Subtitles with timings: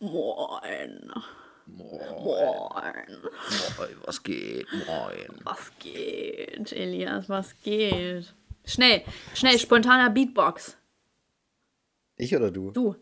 [0.00, 1.10] Moin.
[1.66, 2.00] Moin.
[2.22, 3.18] Moin.
[3.76, 4.66] Moin, was geht?
[4.86, 5.40] Moin.
[5.42, 7.28] Was geht, Elias?
[7.28, 8.32] Was geht?
[8.64, 9.02] Schnell,
[9.34, 10.76] schnell, spontaner Beatbox.
[12.16, 12.70] Ich oder du?
[12.70, 12.94] Du.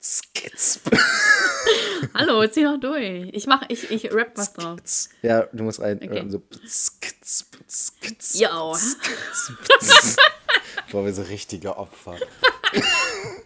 [0.00, 0.80] Skitz.
[2.14, 3.28] Hallo, zieh doch durch.
[3.32, 4.80] Ich mach, ich, ich rap was drauf.
[5.22, 6.00] Ja, du musst rein.
[6.02, 6.24] Okay.
[6.28, 8.48] So skitz, skitz, Yo.
[10.90, 12.16] Boah, wir so richtige Opfer.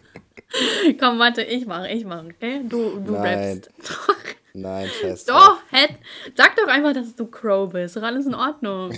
[0.99, 2.61] Komm, warte, ich mach, ich mach, okay?
[2.63, 3.61] Du, du Nein.
[3.61, 3.71] rappst.
[4.53, 5.29] Nein, fest.
[5.29, 5.87] Doch, hä?
[6.35, 7.95] Sag doch einfach, dass du Crow bist.
[7.95, 8.89] Doch alles in Ordnung.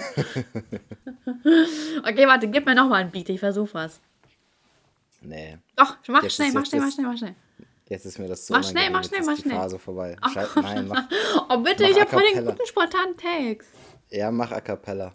[2.03, 3.27] okay, warte, gib mir nochmal ein Beat.
[3.29, 3.99] Ich versuch was.
[5.21, 5.57] Nee.
[5.75, 7.35] Doch, mach Jetzt schnell, mach schnell, mach schnell, mach schnell.
[7.89, 9.57] Jetzt ist mir das so Mach schnell, mach schnell, mach schnell.
[9.57, 10.15] Phase vorbei.
[10.33, 11.03] Schei Nein, mach,
[11.49, 13.69] Oh, bitte, Mach ich hab voll den guten spontanen Text.
[14.09, 15.13] ja, mach A Cappella.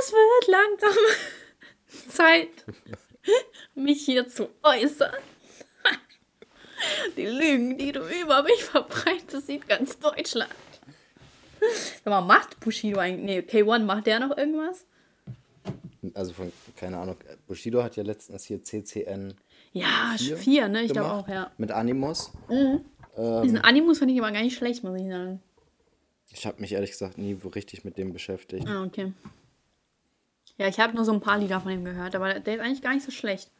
[0.00, 0.94] Es wird langsam
[2.10, 2.64] Zeit,
[3.74, 5.14] mich hier zu äußern.
[7.16, 10.50] Die Lügen, die du über mich verbreitest, sieht ganz Deutschland.
[12.04, 13.46] Sag mal, macht Bushido eigentlich.
[13.50, 14.86] Nee, K1, macht der noch irgendwas?
[16.14, 19.34] Also von, keine Ahnung, Bushido hat ja letztens hier CCN
[19.72, 20.82] Ja, Vier vier, ne?
[20.82, 21.50] Ich glaube auch, ja.
[21.58, 22.30] mit Animus.
[23.16, 25.40] Diesen Animus finde ich aber gar nicht schlecht, muss ich sagen.
[26.30, 28.68] Ich habe mich ehrlich gesagt nie richtig mit dem beschäftigt.
[28.68, 29.12] Ah, okay.
[30.58, 32.82] Ja, ich habe nur so ein paar Lieder von ihm gehört, aber der ist eigentlich
[32.82, 33.50] gar nicht so schlecht.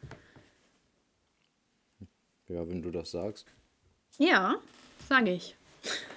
[2.49, 3.47] Ja, wenn du das sagst.
[4.19, 4.55] Ja,
[5.09, 5.57] sage ich.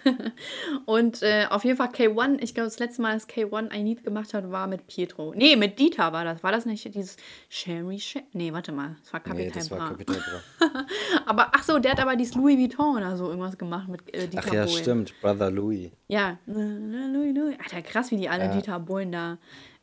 [0.86, 4.04] und äh, auf jeden Fall K1, ich glaube, das letzte Mal, dass K1 ein Lied
[4.04, 5.34] gemacht hat, war mit Pietro.
[5.36, 6.42] Nee, mit Dieter war das.
[6.42, 7.18] War das nicht dieses
[7.50, 8.26] Sherry Sherry?
[8.34, 9.88] Nee, warte mal, das war Nee, das war Bra.
[9.90, 10.86] Kapital Bra.
[11.26, 14.28] Aber ach so, der hat aber dieses Louis Vuitton oder so irgendwas gemacht mit äh,
[14.28, 14.78] Dieter Ach ja, Bohlen.
[14.82, 15.14] stimmt.
[15.22, 15.92] Brother Louis.
[16.08, 17.56] Ja, Louis, Louis.
[17.60, 18.56] Alter, krass, wie die alle Ja.
[18.56, 19.38] Dieter Bohlen da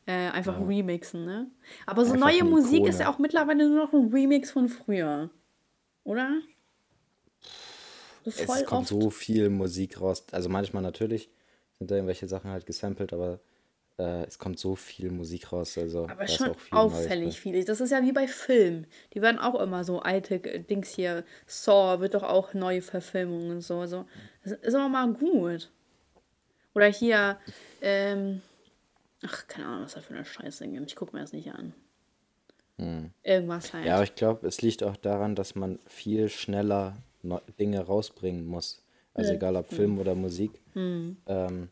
[0.07, 1.51] äh, einfach remixen, ne?
[1.85, 2.89] Aber so Einfach neue Musik Ikone.
[2.89, 5.29] ist ja auch mittlerweile nur noch ein Remix von früher.
[6.03, 6.39] Oder?
[8.25, 8.87] Es kommt oft.
[8.87, 10.25] so viel Musik raus.
[10.31, 11.29] Also manchmal natürlich
[11.77, 13.39] sind da irgendwelche Sachen halt gesampelt, aber
[13.99, 15.77] äh, es kommt so viel Musik raus.
[15.77, 17.63] Also Aber schon viel auffällig viel.
[17.65, 18.85] Das ist ja wie bei Film.
[19.13, 21.25] Die werden auch immer so alte Dings hier.
[21.45, 23.79] Saw wird doch auch neue Verfilmungen und so.
[23.79, 24.05] Also,
[24.43, 25.69] das ist immer mal gut.
[26.73, 27.37] Oder hier,
[27.81, 28.41] ähm,
[29.25, 30.89] ach, keine Ahnung, was da für eine Scheiße gibt.
[30.89, 31.73] Ich gucke mir das nicht an.
[33.23, 33.83] Irgendwas halt.
[33.83, 33.87] Hm.
[33.87, 36.97] Ja, aber ich glaube, es liegt auch daran, dass man viel schneller
[37.59, 38.83] Dinge rausbringen muss.
[39.15, 40.51] Also egal ob Film oder Musik.
[40.73, 41.17] Hm.
[41.25, 41.69] Ähm,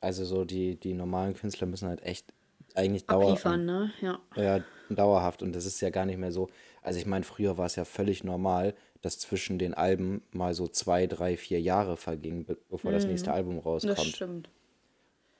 [0.00, 2.26] also so die, die normalen Künstler müssen halt echt
[2.74, 3.92] eigentlich dauer, Abliefern, ne?
[4.00, 4.18] Ja.
[4.34, 5.42] ja, dauerhaft.
[5.42, 6.48] Und das ist ja gar nicht mehr so.
[6.82, 10.66] Also ich meine, früher war es ja völlig normal, dass zwischen den Alben mal so
[10.66, 14.08] zwei, drei, vier Jahre vergingen, be bevor das nächste Album Das rauskommt.
[14.08, 14.50] stimmt.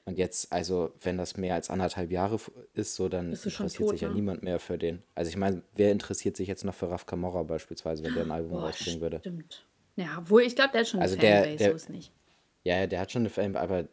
[0.06, 2.38] Und jetzt, also, wenn das mehr als anderthalb Jahre
[2.74, 4.14] ist, so, dann interessiert tot, sich ja ne?
[4.14, 5.02] niemand mehr für den.
[5.16, 8.30] Also, ich meine, wer interessiert sich jetzt noch für Raf Camorra beispielsweise, wenn der ein
[8.30, 9.18] Album Boah, rausbringen würde?
[9.18, 9.66] stimmt.
[9.96, 12.12] Ja, obwohl ich glaube, der hat schon eine Also der- Fanbase, der- so ist nicht.
[12.62, 13.86] Ja, ja, der hat schon eine Fan, aber äh,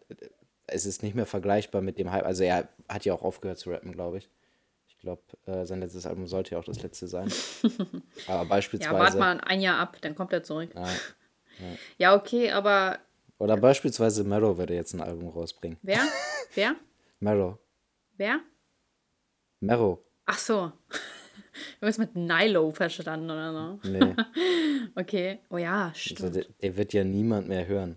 [0.68, 2.25] es ist nicht mehr vergleichbar mit dem Hype.
[2.25, 4.29] Also, er hat ja auch aufgehört zu rappen, glaube ich.
[4.90, 7.28] Ich glaube, äh, sein letztes Album sollte ja auch das letzte sein.
[8.28, 9.00] aber Ja, beispielsweise.
[9.00, 10.69] warte mal ein Jahr ab, dann kommt er zurück.
[10.75, 11.75] Ja.
[11.97, 13.00] Ja, okay, aber
[13.38, 15.78] Oder beispielsweise Mero würde jetzt ein Album rausbringen.
[15.82, 16.00] wer?
[16.56, 16.76] Wer?
[17.20, 17.58] Mero.
[18.18, 18.40] Wer?
[19.60, 20.04] Mero.
[20.26, 20.72] Ach so.
[21.80, 23.90] Du hast mit Nilo verstanden oder so.
[23.90, 24.16] Nee,
[24.96, 25.40] Okay.
[25.52, 26.36] Oh ja, also stimmt.
[26.36, 27.96] der, der wird ja niemand mehr hören.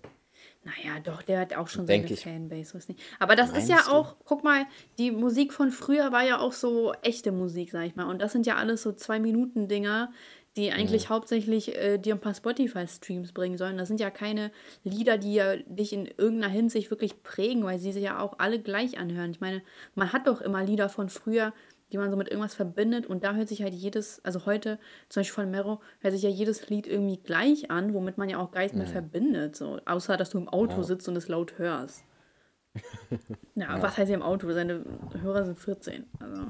[0.63, 2.25] Naja, doch, der hat auch schon Denk seine ich.
[2.25, 2.77] Fanbase.
[2.89, 3.01] nicht.
[3.19, 3.93] Aber das ist ja Meinst du?
[3.93, 4.67] auch, guck mal,
[4.99, 8.05] die Musik von früher war ja auch so echte Musik, sag ich mal.
[8.05, 10.13] Und das sind ja alles so Zwei-Minuten-Dinger,
[10.57, 13.77] die eigentlich hauptsächlich äh, dir ein paar Spotify-Streams bringen sollen.
[13.77, 14.51] Das sind ja keine
[14.85, 18.61] Lieder, die ja dich in irgendeiner Hinsicht wirklich prägen, weil sie sich ja auch alle
[18.61, 19.31] gleich anhören.
[19.31, 19.63] Ich meine,
[19.95, 21.53] man hat doch immer Lieder von früher,
[21.93, 24.79] die man so mit irgendwas verbindet und da hört sich halt jedes, also heute
[25.09, 28.39] zum Beispiel von Mero, hört sich ja jedes Lied irgendwie gleich an, womit man ja
[28.39, 29.79] auch gar nichts mehr verbindet, so.
[29.85, 32.03] Außer, dass du im Auto sitzt und es laut hörst.
[33.55, 34.53] Ja, was heißt hier im Auto?
[34.53, 34.85] Seine
[35.23, 36.05] Hörer sind 14.
[36.21, 36.43] Also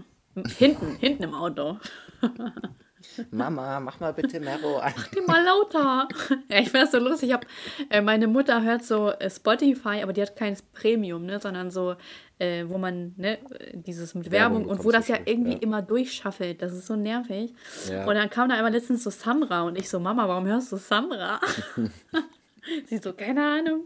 [0.58, 1.78] hinten, hinten im Auto.
[3.30, 4.92] Mama, mach mal bitte Mero an.
[5.14, 6.08] Die mal lauter.
[6.48, 7.30] Ja, ich finde das so lustig.
[7.30, 7.46] Ich hab,
[7.90, 11.96] äh, meine Mutter hört so äh, Spotify, aber die hat keines Premium, ne, sondern so,
[12.38, 13.38] äh, wo man, ne,
[13.72, 15.58] dieses mit Werbung, Werbung und wo das ja bekommst du irgendwie ja.
[15.62, 16.62] immer durchschaffelt.
[16.62, 17.52] Das ist so nervig.
[17.90, 18.06] Ja.
[18.06, 20.76] Und dann kam da einmal letztens so Samra und ich so, Mama, warum hörst du
[20.76, 21.40] Samra?
[22.86, 23.84] Sie so, keine Ahnung.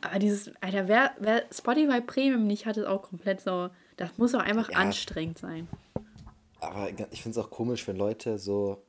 [0.00, 4.34] aber dieses, Alter, wer, wer Spotify Premium nicht hat, ist auch komplett so, das muss
[4.34, 5.68] auch einfach anstrengend sein.
[6.66, 8.82] Aber ich finde es auch komisch, wenn Leute so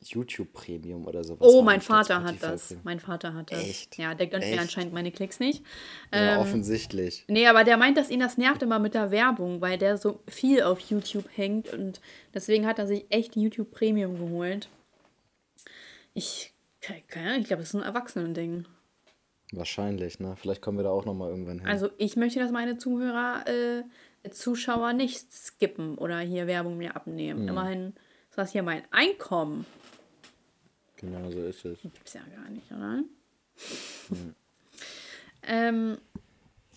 [0.00, 2.68] YouTube Premium oder sowas Oh, mein Vater hat das.
[2.68, 2.84] Premium.
[2.84, 3.62] Mein Vater hat das.
[3.64, 3.96] Echt?
[3.98, 5.64] Ja, der gönnt mir anscheinend meine Klicks nicht.
[6.12, 7.24] Ja, Ähm, offensichtlich.
[7.28, 10.20] nee, aber der meint, dass ihn das nervt immer mit der Werbung, weil der so
[10.28, 12.00] viel auf YouTube hängt und
[12.34, 14.68] deswegen hat er sich echt YouTube Premium geholt.
[16.14, 16.52] Ich,
[17.08, 18.66] keine Ahnung, ich glaube, das ist ein Erwachsenending.
[19.52, 20.34] Wahrscheinlich, ne?
[20.36, 21.68] Vielleicht kommen wir da auch nochmal irgendwann hin.
[21.68, 23.82] Also ich möchte, dass meine Zuhörer, äh,
[24.30, 27.42] Zuschauer nicht skippen oder hier Werbung mir abnehmen.
[27.42, 27.48] Hm.
[27.48, 27.94] Immerhin
[28.28, 29.66] ist das hier mein Einkommen.
[30.96, 31.80] Genau so ist es.
[31.82, 33.02] Gibt's ja gar nicht, oder?
[34.08, 34.34] Hm.
[35.42, 35.98] ähm,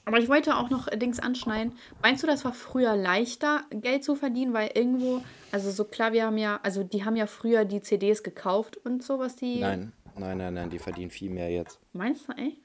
[0.06, 1.74] aber ich wollte auch noch Dings anschneiden.
[2.02, 4.54] Meinst du, das war früher leichter, Geld zu verdienen?
[4.54, 8.24] Weil irgendwo, also so klar, wir haben ja, also die haben ja früher die CDs
[8.24, 9.60] gekauft und so, was die.
[9.60, 11.80] Nein, nein, nein, nein, die verdienen viel mehr jetzt.
[11.94, 12.62] Meinst du echt?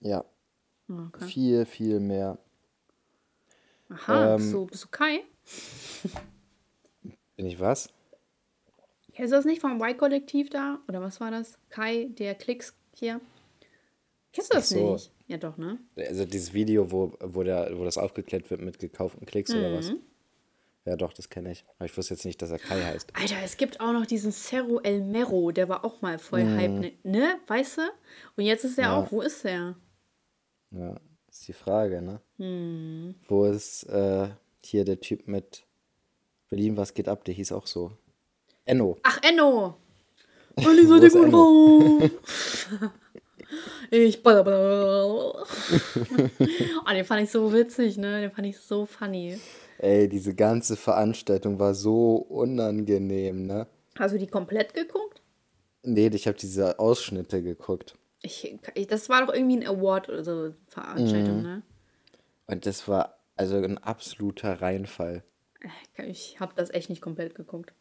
[0.00, 0.24] Ja,
[0.88, 1.24] Okay.
[1.26, 2.38] viel, viel mehr.
[3.90, 5.20] Aha, Ähm, bist, du, bist du Kai?
[7.36, 7.88] Bin ich was?
[9.12, 10.80] Kennst du das nicht vom Y-Kollektiv da?
[10.88, 11.58] Oder was war das?
[11.70, 13.20] Kai, der Klicks hier.
[14.32, 14.92] Kennst du das so.
[14.92, 15.12] nicht?
[15.26, 15.78] Ja, doch, ne?
[15.96, 19.90] Also dieses Video, wo, wo, der, wo das aufgeklärt wird mit gekauften Klicks oder was?
[19.90, 20.00] Mhm.
[20.84, 21.64] Ja, doch, das kenne ich.
[21.76, 23.14] Aber ich wusste jetzt nicht, dass er Kai heißt.
[23.14, 26.80] Alter, es gibt auch noch diesen Cerro El Mero, der war auch mal voll Hype,
[26.80, 27.38] ne- ne?
[27.46, 27.82] Weißt du?
[28.36, 28.96] Und jetzt ist er Ja.
[28.96, 29.76] auch, wo ist der?
[30.70, 30.98] Ja,
[31.28, 32.20] ist die Frage, ne?
[32.38, 33.14] Hm.
[33.28, 34.28] Wo ist äh,
[34.64, 35.64] hier der Typ mit
[36.48, 37.24] Berlin, was geht ab?
[37.24, 37.92] Der hieß auch so.
[38.64, 38.96] Enno.
[39.02, 39.76] Ach, Enno!
[40.56, 42.10] Alle ist sind gut drauf.
[43.90, 45.34] Ich baller.
[46.86, 48.20] Oh, den fand ich so witzig, ne?
[48.20, 49.38] Den fand ich so funny.
[49.78, 53.66] Ey, diese ganze Veranstaltung war so unangenehm, ne?
[53.98, 55.22] Hast du die komplett geguckt?
[55.82, 57.96] Nee, ich habe diese Ausschnitte geguckt.
[58.22, 61.42] Ich, ich, das war doch irgendwie ein Award oder so Veranstaltung, Mhm.
[61.42, 61.62] ne?
[62.48, 65.22] Und das war also ein absoluter Reinfall.
[65.96, 67.72] Äh, Ich habe das echt nicht komplett geguckt.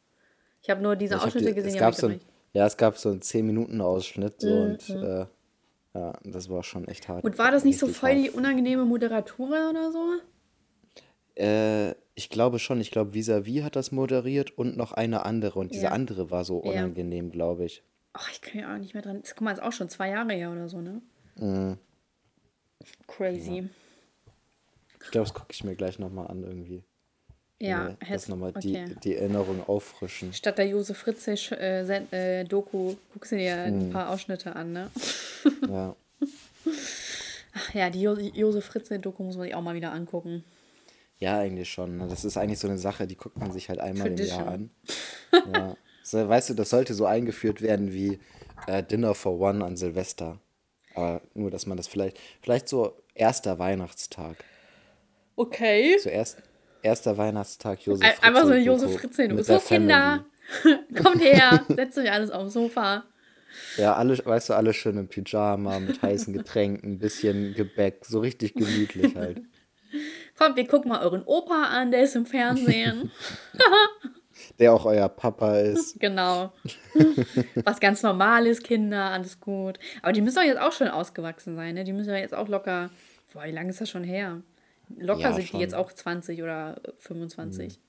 [0.61, 2.21] Ich habe nur diese Ich Ausschnitte die, gesehen, es gab so ein,
[2.53, 4.63] ja, es gab so einen 10-Minuten-Ausschnitt so Mhm.
[4.63, 5.25] und äh,
[5.93, 7.23] ja, das war schon echt hart.
[7.23, 8.25] Und war das nicht so voll hart.
[8.25, 10.19] die unangenehme Moderatorin oder so?
[11.35, 12.81] Äh, ich glaube schon.
[12.81, 15.59] Ich glaube, Visavi hat das moderiert und noch eine andere.
[15.59, 15.91] Und diese Ja.
[15.91, 16.71] andere war so Ja.
[16.71, 17.83] unangenehm, glaube ich.
[18.13, 19.21] Ach, ich kann ja auch nicht mehr dran.
[19.21, 21.01] Das, guck mal, ist auch schon zwei Jahre her oder so, ne?
[21.35, 21.77] Mhm.
[23.07, 23.69] Crazy.
[25.07, 26.83] Ich glaube, das gucke ich mir gleich nochmal an irgendwie.
[27.59, 28.85] Ja, Äh, das nochmal okay.
[28.87, 30.31] die, die Erinnerung auffrischen.
[30.33, 34.91] Statt der Josef Fritze äh, äh, Doku guckst du dir ein paar Ausschnitte an, ne?
[35.67, 35.95] Ja.
[37.53, 40.43] Ach ja, die jo Josef Fritze Doku muss man sich auch mal wieder angucken.
[41.17, 41.97] ja, eigentlich schon.
[41.97, 42.07] ne?
[42.07, 44.69] Das ist eigentlich so eine Sache, die guckt man sich halt einmal im Jahr an.
[45.53, 45.75] Ja.
[46.03, 48.19] So, weißt du, das sollte so eingeführt werden wie
[48.67, 50.39] äh, Dinner for One an Silvester.
[50.95, 54.37] Aber nur, dass man das vielleicht, vielleicht so erster Weihnachtstag.
[55.37, 55.97] Okay.
[55.99, 56.39] So erst,
[56.81, 60.25] erster Weihnachtstag Josef Ein- Einfach so eine Josef mit So, der Kinder,
[61.03, 63.05] kommt her, setzt euch alles aufs Sofa.
[63.77, 68.19] Ja, alle, weißt du, alle schön im Pyjama mit heißen Getränken, ein bisschen Gebäck, so
[68.19, 69.41] richtig gemütlich halt.
[70.37, 73.09] Kommt, wir gucken mal euren Opa an, der ist im Fernsehen.
[74.59, 75.99] Der auch euer Papa ist.
[75.99, 76.51] genau.
[77.65, 79.79] Was ganz normal ist, Kinder, alles gut.
[80.03, 81.83] Aber die müssen doch jetzt auch schon ausgewachsen sein, ne?
[81.83, 82.91] Die müssen ja jetzt auch locker.
[83.33, 84.41] Boah, wie lange ist das schon her?
[84.95, 85.57] Locker Ja, sind schon.
[85.59, 87.79] die jetzt auch 20 oder 25.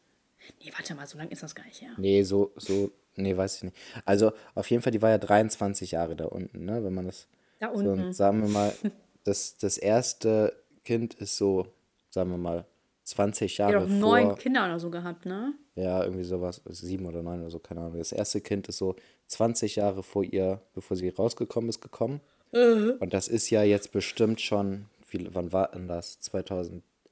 [0.63, 1.91] Nee, warte mal, so lange ist das gar nicht her.
[1.97, 3.77] Nee, so, so, nee, weiß ich nicht.
[4.05, 7.27] Also, auf jeden Fall, die war ja 23 Jahre da unten, ne, wenn man das.
[7.61, 8.05] Da So, unten.
[8.07, 8.73] und sagen wir mal,
[9.25, 10.53] das, das erste
[10.85, 11.67] Kind ist so,
[12.11, 12.65] sagen wir mal,
[13.05, 13.99] 20 Die hat Jahre doch vor.
[13.99, 15.55] neun Kinder oder so gehabt, ne?
[15.75, 17.99] Ja, irgendwie sowas, sieben oder neun oder so, keine Ahnung.
[17.99, 18.97] Das erste Kind ist so
[19.29, 22.21] 20 Jahre vor ihr, bevor sie rausgekommen ist, gekommen.
[22.53, 26.19] Und das ist ja jetzt bestimmt schon, wie, wann war denn das?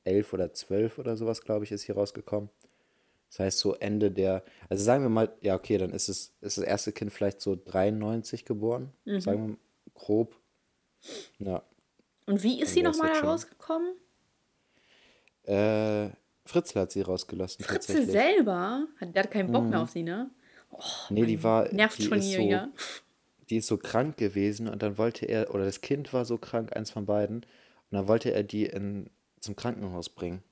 [0.07, 2.49] 2011 oder 12 oder sowas, glaube ich, ist hier rausgekommen.
[3.29, 6.59] Das heißt so Ende der, also sagen wir mal, ja okay, dann ist es, ist
[6.59, 9.57] das erste Kind vielleicht so 93 geboren, sagen wir
[9.95, 10.37] grob.
[11.39, 11.63] Ja.
[12.27, 13.95] Und wie ist sie nochmal da rausgekommen?
[15.43, 16.11] Äh,
[16.45, 18.07] Fritzl hat sie rausgelassen tatsächlich.
[18.07, 18.87] selber?
[19.01, 20.31] Der hat keinen Bock mehr auf sie, ne?
[21.11, 22.69] Nee, die war, Nervt die schon ist hier, so, ja.
[23.49, 26.77] die ist so krank gewesen und dann wollte er, oder das Kind war so krank,
[26.77, 27.47] eins von beiden, und
[27.91, 29.09] dann wollte er die in,
[29.41, 30.43] zum Krankenhaus bringen.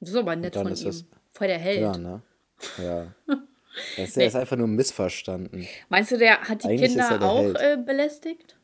[0.00, 0.86] Das ist aber nett von ist ihm.
[0.86, 1.80] das- Voll der Held.
[1.80, 2.22] Ja, ne?
[2.78, 3.14] Ja.
[3.96, 5.68] Das ist einfach nur missverstanden.
[5.88, 8.56] Meinst du, der hat die Eigentlich ist er Kinder der auch äh, belästigt?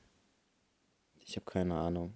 [1.25, 2.15] Ich habe keine Ahnung.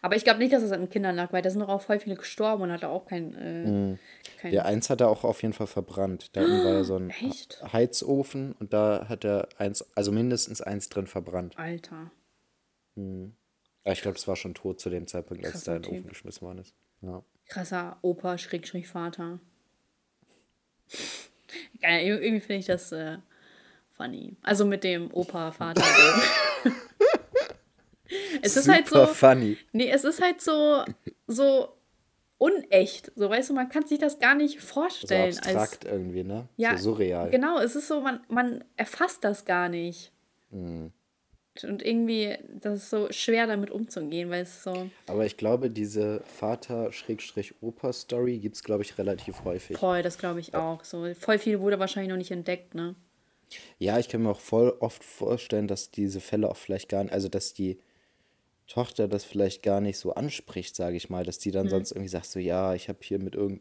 [0.00, 1.82] Aber ich glaube nicht, dass es an den Kindern lag, weil da sind doch auch
[1.82, 3.34] voll viele gestorben und hat er auch kein.
[3.34, 3.98] Äh,
[4.40, 6.34] kein Ja, eins hat er auch auf jeden Fall verbrannt.
[6.34, 7.62] Da unten war ja so ein Echt?
[7.72, 11.58] Heizofen und da hat er eins, also mindestens eins drin verbrannt.
[11.58, 12.10] Alter.
[13.86, 16.00] Ja, ich glaube, das war schon tot zu dem Zeitpunkt, als Krasser da in den.
[16.00, 16.74] Ofen geschmissen worden ist.
[17.02, 17.22] Ja.
[17.46, 19.38] Krasser Opa, Schrägstrich Vater.
[21.80, 23.18] Geil, irgendwie finde ich das äh,
[23.92, 24.36] funny.
[24.42, 25.84] Also mit dem Opa-Vater.
[28.42, 29.06] es ist halt so.
[29.06, 29.56] funny.
[29.70, 30.84] Nee, es ist halt so,
[31.28, 31.68] so
[32.38, 33.12] unecht.
[33.14, 35.30] So, weißt du, man kann sich das gar nicht vorstellen.
[35.30, 36.48] So abstrakt als, irgendwie, ne?
[36.56, 37.30] Ja, so surreal.
[37.30, 40.12] Genau, es ist so, man, man erfasst das gar nicht.
[40.50, 40.90] Mhm.
[41.64, 44.90] Und irgendwie, das ist so schwer damit umzugehen, weil es so.
[45.06, 49.76] Aber ich glaube, diese Vater-Opa-Story gibt es, glaube ich, relativ häufig.
[49.76, 50.84] Voll, das glaube ich auch.
[50.84, 52.94] So, voll viel wurde wahrscheinlich noch nicht entdeckt, ne?
[53.78, 57.12] Ja, ich kann mir auch voll oft vorstellen, dass diese Fälle auch vielleicht gar nicht,
[57.12, 57.78] also dass die
[58.66, 61.70] Tochter das vielleicht gar nicht so anspricht, sage ich mal, dass die dann mhm.
[61.70, 63.60] sonst irgendwie sagt, so, ja, ich habe hier mit irgend,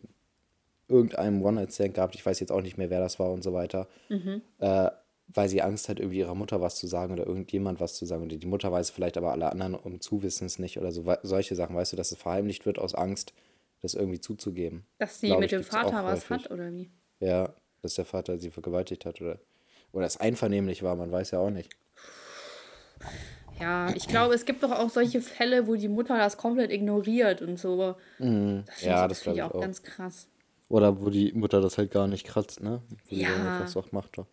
[0.87, 3.87] irgendeinem One-Night-Stand gehabt, ich weiß jetzt auch nicht mehr, wer das war und so weiter.
[4.09, 4.41] Mhm.
[4.59, 4.89] Äh,
[5.27, 8.23] weil sie Angst hat, irgendwie ihrer Mutter was zu sagen oder irgendjemand was zu sagen.
[8.23, 11.03] Und die Mutter weiß vielleicht, aber alle anderen um Zuwissen es nicht oder so.
[11.23, 13.33] Solche Sachen, weißt du, dass es verheimlicht wird aus Angst,
[13.81, 14.85] das irgendwie zuzugeben.
[14.99, 16.91] Dass sie Glaube mit ich, dem Vater was hat oder wie?
[17.19, 19.39] Ja, dass der Vater sie vergewaltigt hat oder,
[19.91, 21.75] oder es einvernehmlich war, man weiß ja auch nicht.
[23.59, 27.41] Ja, ich glaube, es gibt doch auch solche Fälle, wo die Mutter das komplett ignoriert
[27.41, 27.95] und so.
[28.19, 28.63] Mhm.
[28.65, 30.27] Das ja, ich, das finde ich auch, auch ganz krass.
[30.67, 32.81] Oder wo die Mutter das halt gar nicht kratzt, ne?
[33.09, 33.27] Wo ja.
[33.27, 34.17] sie dann einfach so macht.
[34.17, 34.27] Doch.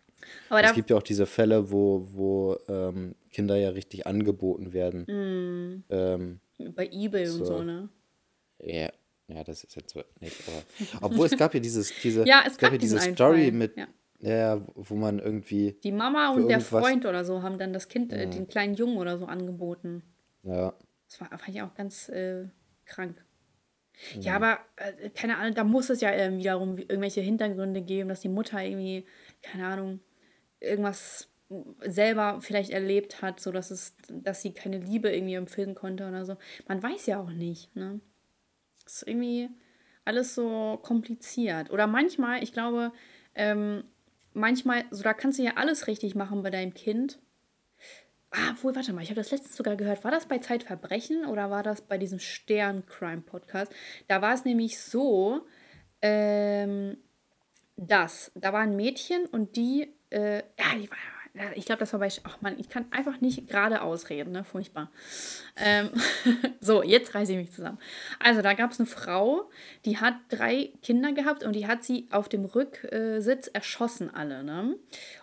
[0.49, 5.03] Aber es gibt ja auch diese Fälle, wo, wo ähm, Kinder ja richtig angeboten werden.
[5.07, 5.83] Mm.
[5.89, 6.39] Ähm,
[6.75, 7.39] Bei Ebay so.
[7.39, 7.89] und so, ne?
[8.59, 8.89] Ja,
[9.27, 10.37] ja, das ist jetzt so nicht.
[10.47, 13.87] Aber, obwohl es gab ja dieses, diese, ja, es gab, ja diese Story mit, ja.
[14.19, 14.61] ja.
[14.75, 15.77] wo man irgendwie.
[15.83, 18.97] Die Mama und der Freund oder so haben dann das Kind, äh, den kleinen Jungen
[18.97, 20.03] oder so angeboten.
[20.43, 20.73] Ja.
[21.09, 22.47] Das war, fand ich auch ganz äh,
[22.85, 23.23] krank.
[24.15, 28.09] Ja, ja aber äh, keine Ahnung, da muss es ja irgendwie darum irgendwelche Hintergründe geben,
[28.09, 29.05] dass die Mutter irgendwie,
[29.41, 29.99] keine Ahnung,
[30.63, 31.29] irgendwas
[31.81, 36.25] selber vielleicht erlebt hat, so dass es, dass sie keine Liebe irgendwie empfinden konnte oder
[36.25, 36.37] so.
[36.67, 37.99] Man weiß ja auch nicht, ne?
[38.85, 39.49] Ist irgendwie
[40.05, 41.71] alles so kompliziert.
[41.71, 42.91] Oder manchmal, ich glaube,
[43.35, 43.83] ähm,
[44.33, 47.19] manchmal, so da kannst du ja alles richtig machen bei deinem Kind.
[48.31, 50.03] Ah, wohl, warte mal, ich habe das letztens sogar gehört.
[50.03, 53.71] War das bei Zeitverbrechen oder war das bei diesem Stern-Crime-Podcast?
[54.07, 55.45] Da war es nämlich so,
[56.01, 56.97] ähm,
[57.77, 60.89] dass da war ein Mädchen und die äh, ja, ich,
[61.55, 64.91] ich glaube, das war bei, ach man, ich kann einfach nicht gerade ausreden, ne, furchtbar.
[65.57, 65.89] Ähm,
[66.59, 67.79] so, jetzt reiße ich mich zusammen.
[68.19, 69.49] Also, da gab es eine Frau,
[69.85, 74.75] die hat drei Kinder gehabt und die hat sie auf dem Rücksitz erschossen, alle, ne?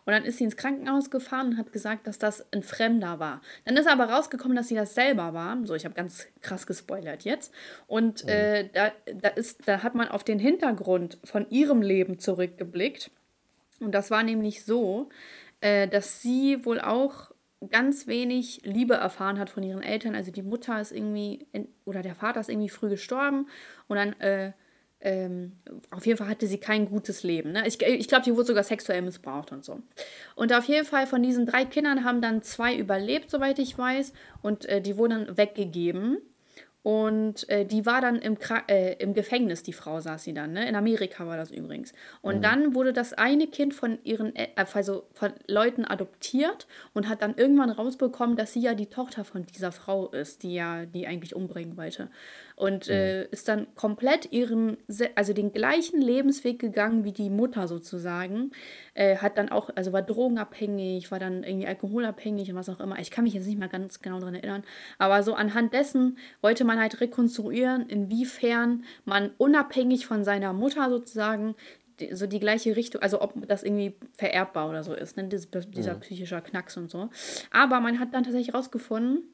[0.05, 3.41] Und dann ist sie ins Krankenhaus gefahren und hat gesagt, dass das ein Fremder war.
[3.65, 5.59] Dann ist aber rausgekommen, dass sie das selber war.
[5.65, 7.55] So, ich habe ganz krass gespoilert jetzt.
[7.87, 8.31] Und mhm.
[8.31, 13.13] äh, da, da, ist, da hat man auf den Hintergrund von ihrem Leben zurückgeblickt.
[13.81, 15.09] Und das war nämlich so,
[15.61, 17.31] äh, dass sie wohl auch
[17.69, 20.15] ganz wenig Liebe erfahren hat von ihren Eltern.
[20.15, 21.47] Also die Mutter ist irgendwie,
[21.85, 23.49] oder der Vater ist irgendwie früh gestorben
[23.89, 24.53] und dann, äh,
[25.03, 25.53] ähm,
[25.91, 27.53] auf jeden Fall hatte sie kein gutes Leben.
[27.53, 27.67] Ne?
[27.67, 29.81] Ich, ich glaube, die wurde sogar sexuell missbraucht und so.
[30.37, 34.13] Und auf jeden Fall von diesen drei Kindern haben dann zwei überlebt, soweit ich weiß,
[34.43, 36.19] und äh, die wurden dann weggegeben.
[36.83, 40.67] Und äh, die war dann im, äh, im Gefängnis, die Frau saß sie dann, ne?
[40.67, 41.93] In Amerika war das übrigens.
[42.23, 42.43] Und mhm.
[42.43, 47.37] dann wurde das eine Kind von ihren, äh, also von Leuten adoptiert und hat dann
[47.37, 51.35] irgendwann rausbekommen, dass sie ja die Tochter von dieser Frau ist, die ja die eigentlich
[51.35, 52.09] umbringen wollte
[52.61, 52.95] und mhm.
[52.95, 54.77] äh, ist dann komplett ihren,
[55.15, 58.51] also den gleichen Lebensweg gegangen wie die Mutter sozusagen.
[58.93, 62.99] Äh, hat dann auch, also war drogenabhängig, war dann irgendwie alkoholabhängig und was auch immer.
[62.99, 64.63] Ich kann mich jetzt nicht mehr ganz genau daran erinnern.
[64.99, 71.55] Aber so anhand dessen wollte man halt rekonstruieren, inwiefern man unabhängig von seiner Mutter sozusagen
[72.13, 75.25] so die gleiche Richtung, also ob das irgendwie vererbbar oder so ist, ne?
[75.25, 76.01] dieser, dieser mhm.
[76.01, 77.09] psychische Knacks und so.
[77.51, 79.25] Aber man hat dann tatsächlich rausgefunden,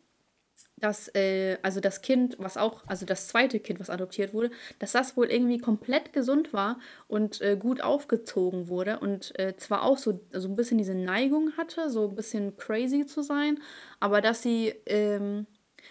[0.76, 4.92] dass, äh, also das Kind, was auch, also das zweite Kind, was adoptiert wurde, dass
[4.92, 6.78] das wohl irgendwie komplett gesund war
[7.08, 11.52] und äh, gut aufgezogen wurde und äh, zwar auch so, so ein bisschen diese Neigung
[11.56, 13.58] hatte, so ein bisschen crazy zu sein,
[14.00, 15.46] aber dass sie, ähm,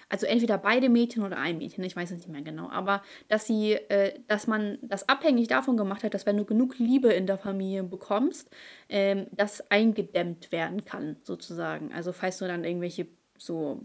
[0.10, 3.48] also entweder beide Mädchen oder ein Mädchen, ich weiß es nicht mehr genau, aber dass
[3.48, 7.26] sie, äh, dass man das abhängig davon gemacht hat, dass wenn du genug Liebe in
[7.28, 8.50] der Familie bekommst,
[8.90, 11.92] ähm, das eingedämmt werden kann, sozusagen.
[11.94, 13.82] Also falls du dann irgendwelche so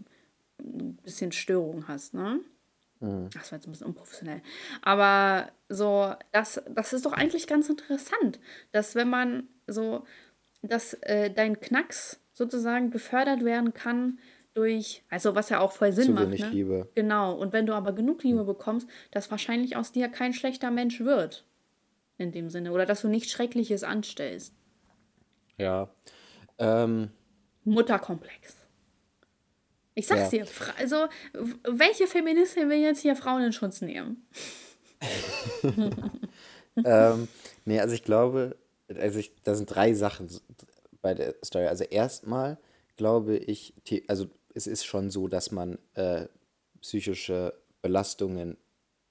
[0.63, 2.39] ein bisschen Störung hast, ne?
[2.99, 3.29] Mhm.
[3.33, 4.41] Das war jetzt ein bisschen unprofessionell.
[4.81, 8.39] Aber so, das, das ist doch eigentlich ganz interessant,
[8.71, 10.05] dass wenn man so,
[10.61, 14.19] dass äh, dein Knacks sozusagen befördert werden kann
[14.53, 16.27] durch, also was ja auch voll Sinn Zu macht.
[16.27, 16.49] Wenig ne?
[16.49, 16.89] Liebe.
[16.95, 17.33] Genau.
[17.33, 21.45] Und wenn du aber genug Liebe bekommst, dass wahrscheinlich aus dir kein schlechter Mensch wird.
[22.17, 22.71] In dem Sinne.
[22.71, 24.53] Oder dass du nichts Schreckliches anstellst.
[25.57, 25.89] Ja.
[26.59, 27.09] Ähm.
[27.63, 28.60] Mutterkomplex.
[29.93, 30.43] Ich sag's ja.
[30.43, 31.07] dir, also
[31.69, 34.25] welche Feministin will jetzt hier Frauen in Schutz nehmen?
[36.85, 37.27] ähm,
[37.65, 38.55] nee, also ich glaube,
[38.99, 40.29] also ich, da sind drei Sachen
[41.01, 41.67] bei der Story.
[41.67, 42.57] Also erstmal
[42.95, 43.73] glaube ich,
[44.07, 46.27] also es ist schon so, dass man äh,
[46.81, 48.57] psychische Belastungen,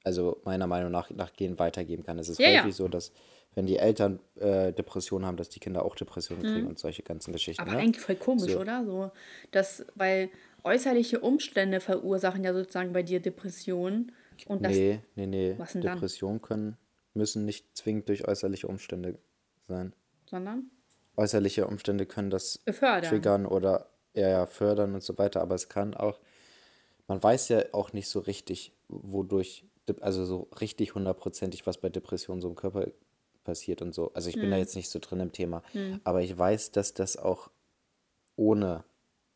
[0.05, 2.19] also meiner Meinung nach, nachgehend weitergeben kann.
[2.19, 2.73] Es ist Ja, häufig ja.
[2.73, 3.13] so, dass
[3.55, 6.69] wenn die Eltern äh, Depressionen haben, dass die Kinder auch Depressionen kriegen Mhm.
[6.69, 7.79] und solche ganzen Geschichten, Aber ne?
[7.79, 8.85] eigentlich voll komisch, So, oder?
[8.85, 9.11] So,
[9.51, 10.31] dass, weil
[10.63, 14.13] äußerliche Umstände verursachen ja sozusagen bei dir Depressionen.
[14.47, 15.55] Und das, nee, nee, nee.
[15.59, 15.95] was denn dann?
[15.97, 16.77] Depressionen können,
[17.15, 19.19] müssen nicht zwingend durch äußerliche Umstände
[19.69, 19.95] sein.
[20.27, 20.71] Sondern
[21.17, 23.11] Äußerliche Umstände können das fördern.
[23.11, 26.19] triggern oder ja, ja, fördern und so weiter, aber es kann auch,
[27.09, 29.65] man weiß ja auch nicht so richtig, wodurch,
[30.01, 32.87] also so richtig hundertprozentig, was bei Depressionen so im Körper
[33.45, 34.13] passiert und so.
[34.15, 34.63] Also ich bin da Hm.
[34.63, 36.01] jetzt nicht so drin im Thema, Hm.
[36.05, 37.51] aber ich weiß, dass das auch
[38.37, 38.85] ohne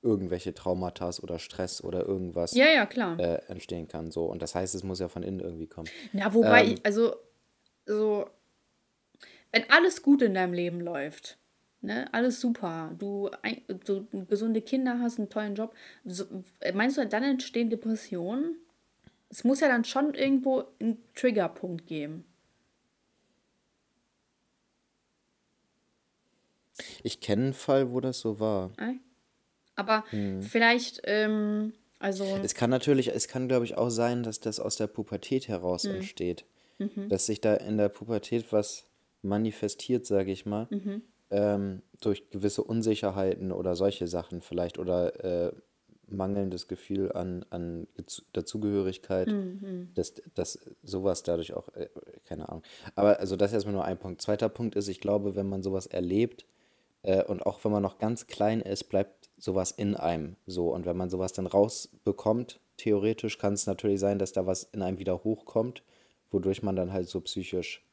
[0.03, 3.19] irgendwelche Traumata oder Stress oder irgendwas Ja, ja, klar.
[3.19, 4.11] äh, entstehen kann.
[4.11, 4.27] So.
[4.27, 5.89] Und das heißt, es muss ja von innen irgendwie kommen.
[6.13, 7.17] Na, wobei, Ähm, ich, also,
[7.87, 8.29] so,
[9.53, 11.39] wenn alles gut in deinem Leben läuft,
[11.81, 16.25] ne, alles super, du, ein, du gesunde Kinder hast, einen tollen Job, so,
[16.75, 18.57] meinst du, dann entstehen Depressionen?
[19.31, 22.25] Es muss ja dann schon irgendwo einen Triggerpunkt geben.
[27.03, 28.71] Ich kenne einen Fall, wo das so war.
[28.79, 29.01] ne?
[29.77, 30.43] Aber Hm.
[30.43, 34.77] vielleicht, ähm, also, Es kann natürlich, es kann, glaube ich, auch sein, dass das aus
[34.77, 36.45] der Pubertät heraus hm, entsteht.
[36.79, 38.87] mhm, Dass sich da in der Pubertät was
[39.23, 45.53] manifestiert, sage ich mal, mhm, ähm, durch gewisse Unsicherheiten oder solche Sachen vielleicht oder äh,
[46.07, 47.87] mangelndes Gefühl an, an
[48.33, 51.89] Dazugehörigkeit, mhm, dass, dass sowas dadurch auch, äh,
[52.25, 52.63] keine Ahnung.
[52.95, 54.21] Aber also das ist erstmal nur ein Punkt.
[54.21, 56.47] Zweiter Punkt ist, ich glaube, wenn man sowas erlebt
[57.27, 60.73] und auch wenn man noch ganz klein ist, bleibt sowas in einem so.
[60.73, 64.83] Und wenn man sowas dann rausbekommt, theoretisch kann es natürlich sein, dass da was in
[64.83, 65.83] einem wieder hochkommt,
[66.31, 67.85] wodurch man dann halt so psychisch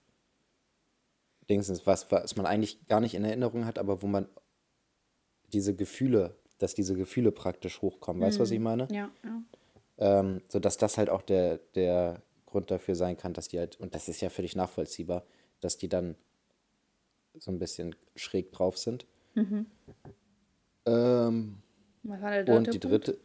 [1.50, 4.30] Dingsens, was, was man eigentlich gar nicht in Erinnerung hat, aber wo man
[5.52, 8.22] diese Gefühle, dass diese Gefühle praktisch hochkommen.
[8.22, 8.64] Weißt du, was ich mhm.
[8.64, 8.88] meine?
[8.92, 9.42] ja, ja.
[9.98, 13.80] Ähm, so dass das halt auch der, der Grund dafür sein kann, dass die halt,
[13.80, 15.24] und das ist ja völlig nachvollziehbar,
[15.60, 16.16] dass die dann
[17.40, 19.06] so ein bisschen schräg drauf sind.
[19.36, 19.66] Mhm.
[20.86, 21.58] Ähm,
[22.04, 23.18] und die dritte,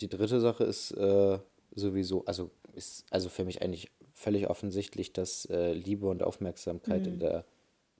[0.00, 1.38] die dritte Sache ist äh,
[1.74, 7.14] sowieso, also ist also für mich eigentlich völlig offensichtlich, dass äh, Liebe und Aufmerksamkeit in
[7.14, 7.20] Mhm.
[7.20, 7.44] der,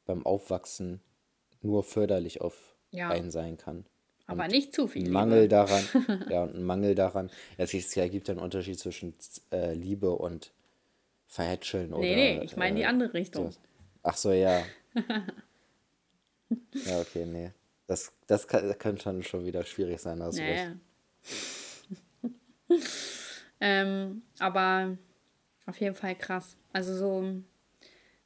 [0.07, 1.01] beim Aufwachsen
[1.63, 3.85] nur förderlich auf Ja, einen sein kann.
[4.27, 5.49] aber Und nicht zu viel ein Mangel Liebe.
[5.57, 5.85] daran,
[6.31, 9.15] ja, und ein Mangel daran, es ist- ja, gibt ja einen Unterschied zwischen
[9.53, 10.53] äh, Liebe und
[11.27, 13.45] Verhätscheln Nee, nee, oder ich meine die äh, andere Richtung.
[13.45, 13.61] sowas.
[14.03, 14.65] Ach so, ja.
[16.85, 17.53] Ja, okay, nee.
[17.87, 20.43] Das, das kann, kann schon, schon wieder schwierig sein, hast.
[20.45, 20.77] Naja.
[23.61, 24.99] Ähm, aber
[25.67, 26.57] auf jeden Fall krass.
[26.73, 27.43] Also so,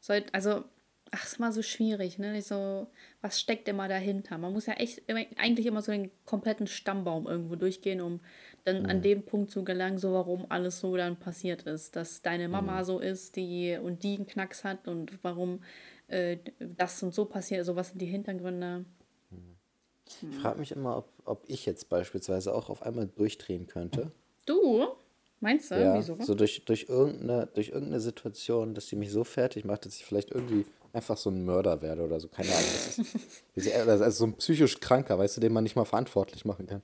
[0.01, 0.65] soll, also,
[1.13, 2.33] ach, ist immer so schwierig, ne?
[2.33, 2.89] Nicht So,
[3.23, 4.39] was steckt immer dahinter?
[4.39, 8.21] Man muss ja echt immer, eigentlich immer so den kompletten Stammbaum irgendwo durchgehen, um
[8.65, 9.03] dann an Mhm.
[9.03, 11.97] dem Punkt zu gelangen, so warum alles so dann passiert ist.
[11.97, 12.85] Dass deine Mama Mhm.
[12.85, 15.63] so ist, die und die einen Knacks hat und warum
[16.11, 18.85] äh, das und so passiert, so was sind die Hintergründe.
[20.23, 24.11] Ich frage mich immer, ob, ob ich jetzt beispielsweise auch auf einmal durchdrehen könnte.
[24.45, 24.89] Du?
[25.39, 25.77] Meinst du?
[25.77, 26.17] Ja, Wieso?
[26.21, 30.05] so durch, durch, irgendeine, durch irgendeine Situation, dass die mich so fertig macht, dass ich
[30.05, 32.27] vielleicht irgendwie einfach so ein Mörder werde oder so.
[32.27, 32.69] Keine Ahnung.
[32.75, 33.17] Das ist,
[33.55, 36.67] das ist also so ein psychisch Kranker, weißt du, den man nicht mal verantwortlich machen
[36.67, 36.83] kann.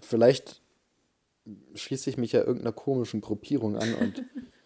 [0.00, 0.60] Vielleicht
[1.74, 4.24] schließe ich mich ja irgendeiner komischen Gruppierung an und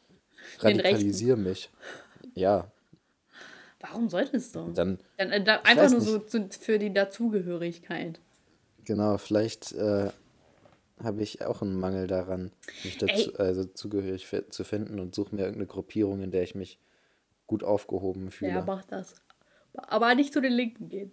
[0.58, 1.70] radikalisiere mich.
[2.34, 2.70] Ja,
[3.80, 4.70] Warum solltest du?
[4.72, 8.20] dann, Dann, äh, da, einfach nur so zu, für die Dazugehörigkeit.
[8.84, 10.10] Genau, vielleicht äh,
[11.02, 12.52] habe ich auch einen Mangel daran,
[12.84, 16.78] mich dazu, also zugehörig zu finden und suche mir irgendeine Gruppierung, in der ich mich
[17.46, 18.64] gut aufgehoben ja, fühle.
[18.66, 19.14] mach das.
[19.74, 21.12] Aber nicht zu den Linken gehen.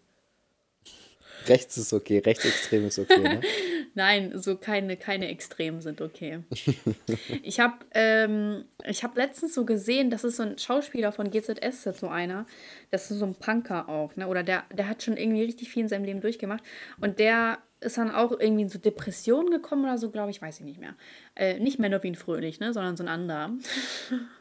[1.46, 3.42] Rechts ist okay, rechtsextrem ist okay, ne?
[3.98, 6.44] Nein, so keine, keine Extremen sind okay.
[7.42, 11.82] Ich habe ähm, ich hab letztens so gesehen, das ist so ein Schauspieler von GZS,
[11.86, 12.46] das so einer.
[12.92, 14.28] Das ist so ein Punker auch, ne?
[14.28, 16.64] Oder der, der hat schon irgendwie richtig viel in seinem Leben durchgemacht.
[17.02, 20.60] Und der ist dann auch irgendwie in so Depressionen gekommen oder so, glaube ich, weiß
[20.60, 20.94] ich nicht mehr.
[21.36, 22.74] Äh, nicht Menowin Fröhlich, ne?
[22.74, 23.50] Sondern so ein anderer.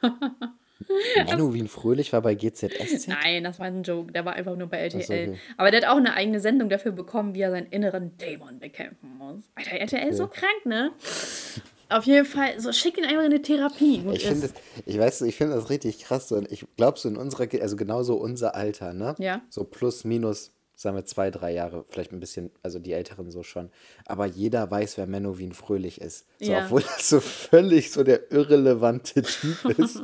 [1.26, 3.08] Menowin Fröhlich war bei GZSZ?
[3.08, 4.12] Nein, das war ein Joke.
[4.12, 5.28] Der war einfach nur bei Achso, RTL.
[5.30, 5.38] okay.
[5.56, 9.16] Aber der hat auch eine eigene Sendung dafür bekommen, wie er seinen inneren Dämon bekämpfen
[9.18, 9.44] muss.
[9.54, 10.40] Alter, RTL ist so Okay.
[10.40, 10.90] krank, ne?
[11.88, 14.02] Auf jeden Fall, so schick ihn einfach in eine Therapie.
[14.12, 14.50] Ich finde,
[14.86, 16.28] ich weiß, ich finde das richtig krass.
[16.28, 19.14] So, ich glaube, so in unserer, also genauso unser Alter, ne?
[19.18, 19.42] Ja.
[19.50, 23.42] So plus, minus, sagen wir zwei, drei Jahre, vielleicht ein bisschen, also die Älteren so
[23.42, 23.70] schon.
[24.04, 26.26] Aber jeder weiß, wer Menowin Fröhlich ist.
[26.38, 26.64] So, Ja.
[26.66, 30.02] obwohl das so völlig so der irrelevante Typ ist.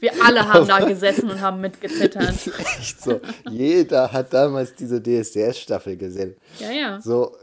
[0.00, 2.34] Wir alle haben da gesessen und haben mitgezittert.
[2.78, 3.20] Echt so.
[3.50, 6.36] Jeder hat damals diese DSDS-Staffel gesehen.
[6.60, 7.00] Ja, ja.
[7.00, 7.36] So.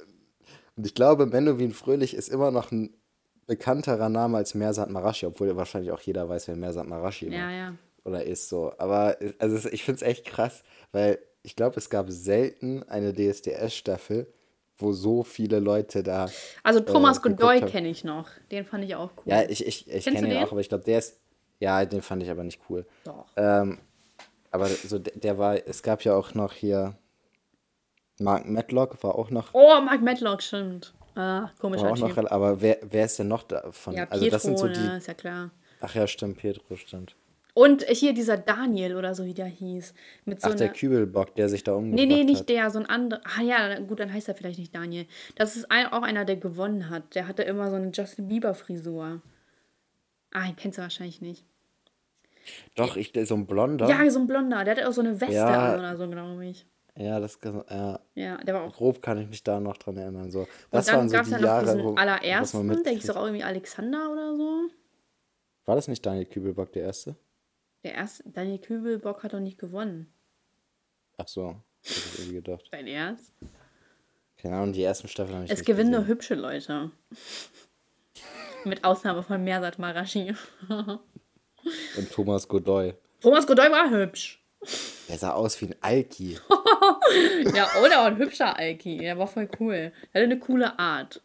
[0.77, 2.93] Und ich glaube, Menowin Fröhlich ist immer noch ein
[3.47, 7.37] bekannterer Name als Mersat Marashi, obwohl wahrscheinlich auch jeder weiß, wer Mersat Marashi war.
[7.37, 7.75] Ja, ja.
[8.05, 8.71] Oder ist so.
[8.77, 14.31] Aber also ich finde es echt krass, weil ich glaube, es gab selten eine DSDS-Staffel,
[14.77, 16.29] wo so viele Leute da.
[16.63, 18.29] Also Thomas äh, Godoy kenne ich noch.
[18.51, 19.23] Den fand ich auch cool.
[19.25, 20.43] Ja, ich, ich, ich kenne ihn den?
[20.43, 21.19] auch, aber ich glaube, der ist.
[21.59, 22.85] Ja, den fand ich aber nicht cool.
[23.03, 23.25] Doch.
[23.35, 23.79] Ähm,
[24.51, 26.95] aber so der, der war, es gab ja auch noch hier.
[28.19, 30.93] Mark Matlock war auch noch, Oh, Mark Matlock, stimmt.
[31.15, 32.31] Ah, komischer auch noch Typ.
[32.31, 33.93] aber wer, wer ist denn noch davon?
[33.93, 34.97] Ja, also Pietro, das sind so ne, die.
[34.97, 35.51] ist ja klar.
[35.81, 37.15] Ach ja, stimmt, Pietro, stimmt.
[37.53, 39.93] Und hier dieser Daniel oder so, wie der hieß.
[40.25, 40.75] Mit so Ach, der einer.
[40.75, 42.49] Kübelbock, der sich da umgebracht Nee, nee, nicht hat.
[42.49, 43.21] der, so ein anderer.
[43.25, 45.05] Ah ja, gut, dann heißt er vielleicht nicht Daniel.
[45.35, 47.15] Das ist ein, auch einer, der gewonnen hat.
[47.15, 49.21] Der hatte immer so eine Justin Bieber-Frisur.
[50.31, 51.43] Ah, den kennst du wahrscheinlich nicht.
[52.75, 53.89] Doch, ich, so ein Blonder.
[53.89, 54.63] Ja, so ein Blonder.
[54.63, 55.73] Der hatte auch so eine Weste Ja.
[55.73, 56.65] an oder so, glaube ich.
[56.95, 58.73] Ja, das kann, ja, Ja, der war auch.
[58.75, 60.31] grob kann ich mich da noch dran erinnern.
[60.31, 62.83] So, Und das dann waren so gab es die ja noch Jahre, diesen wo allerersten,
[62.83, 64.69] der hieß doch irgendwie Alexander oder so.
[65.65, 67.15] War das nicht Daniel Kübelbock der erste?
[67.83, 70.11] Der erste, Daniel Kübelbock hat doch nicht gewonnen.
[71.17, 72.65] Ach so, hab ich irgendwie gedacht.
[72.71, 73.31] Dein Ernst?
[74.37, 76.13] Keine Ahnung, die ersten Staffeln habe ich Es nicht gewinnen nur gesehen.
[76.15, 76.91] hübsche Leute.
[78.65, 80.33] Mit Ausnahme von Mersat Marashi.
[80.69, 82.93] Und Thomas Godoy.
[83.21, 84.43] Thomas Godoy war hübsch.
[85.07, 86.37] Der sah aus wie ein Alki.
[87.55, 88.97] Ja, oder auch ein hübscher Alki.
[88.97, 89.91] Der war voll cool.
[90.13, 91.21] Der hatte eine coole Art.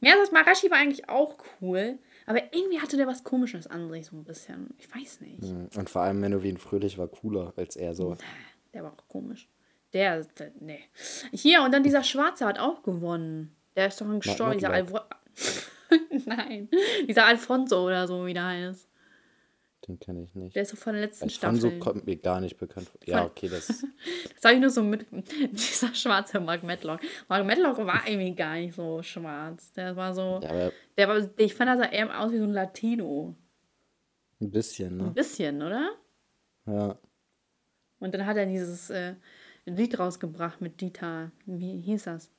[0.00, 1.98] Mersat Marashi war eigentlich auch cool,
[2.28, 4.74] aber irgendwie hatte der was Komisches an sich, so ein bisschen.
[4.76, 5.42] Ich weiß nicht.
[5.42, 5.68] Mhm.
[5.76, 8.16] Und vor allem Menowin Fröhlich war cooler als er so.
[8.74, 9.48] Der war auch komisch.
[9.94, 10.80] Der, der nee.
[11.32, 13.56] Hier, und dann dieser Schwarze hat auch gewonnen.
[13.76, 14.58] Der ist doch ein gestorben.
[14.58, 15.06] Dieser Matlock.
[15.10, 16.68] Alvo Nein.
[17.08, 18.88] Dieser Alfonso oder so, wie der heißt.
[19.86, 20.56] Den kenne ich nicht.
[20.56, 21.78] Der ist doch von der letzten Alfonso Staffel.
[21.78, 23.00] kommt mir gar nicht bekannt vor.
[23.06, 23.68] Ja, okay, das.
[24.34, 25.06] Das habe ich nur so mit.
[25.52, 27.00] Dieser schwarze Mark Matlock.
[27.28, 29.72] Mark Matlock war irgendwie gar nicht so schwarz.
[29.72, 30.40] Der war so.
[30.42, 33.36] Ja, Der war, ich fand, er sah eher aus wie so ein Latino.
[34.40, 35.12] ein bisschen, Ein ne?
[35.12, 35.90] bisschen, oder?
[36.66, 36.98] Ja.
[38.00, 39.14] Und dann hat er dieses äh,
[39.64, 41.30] Lied rausgebracht mit Dieter.
[41.46, 42.30] Wie hieß das?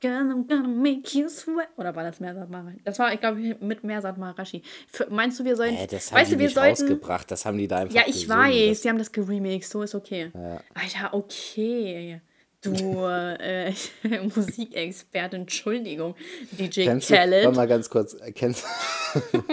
[0.00, 1.68] Girl, I'm gonna make you sweat.
[1.76, 2.78] Oder war das Mersat Marashi?
[2.84, 4.62] Das war, ich glaube, mit Mersat Marashi.
[4.92, 5.74] F meinst du, wir sollten.
[5.76, 6.82] Hä, das haben weißt die du, wir nicht sollten.
[6.82, 7.30] rausgebracht.
[7.30, 8.38] Das haben die da einfach Ja, ich gesungen.
[8.38, 10.30] weiß, Das, sie haben das geremixed, so ist okay.
[10.34, 10.60] Ja.
[10.74, 12.20] Alter, okay.
[12.60, 12.72] Du
[13.06, 13.72] äh,
[14.34, 16.14] Musikexperte, Entschuldigung,
[16.52, 17.44] DJ kennst du, Khaled.
[17.46, 18.64] warte mal ganz kurz, äh, kennst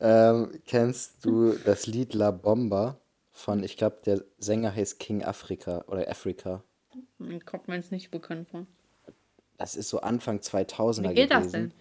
[0.00, 2.98] ähm, kennst du das Lied La Bomba
[3.40, 6.62] von, ich glaube, der Sänger heißt King Africa oder Africa.
[7.18, 8.66] Mir kommt mir jetzt nicht bekannt vor.
[9.58, 11.72] Das ist so Anfang 2000er Wie geht das gewesen.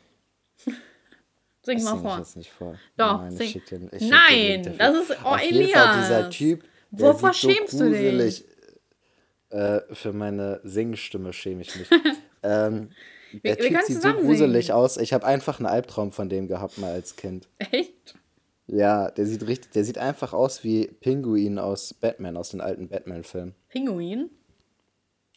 [0.65, 0.75] denn?
[1.61, 2.17] Sing Das mal singe ich vor.
[2.19, 2.79] jetzt nicht vor.
[2.97, 3.47] Doch, Nein, sing.
[3.47, 6.35] ich ich den Nein, das ist- oh, Auf jeden Fall dieser Elias.
[6.35, 8.45] Typ, der Wovor sieht so schämst du dich?
[9.49, 11.89] Äh, für meine Singstimme schäme ich mich.
[12.43, 12.91] ähm,
[13.43, 14.77] der wir Typ können sieht so gruselig singen.
[14.77, 14.97] aus.
[14.97, 17.47] Ich habe einfach einen Albtraum von dem gehabt mal als Kind.
[17.57, 18.15] Echt?
[18.71, 22.87] Ja, der sieht richtig, der sieht einfach aus wie Pinguin aus Batman, aus den alten
[22.87, 23.55] Batman-Filmen.
[23.67, 24.29] Pinguin?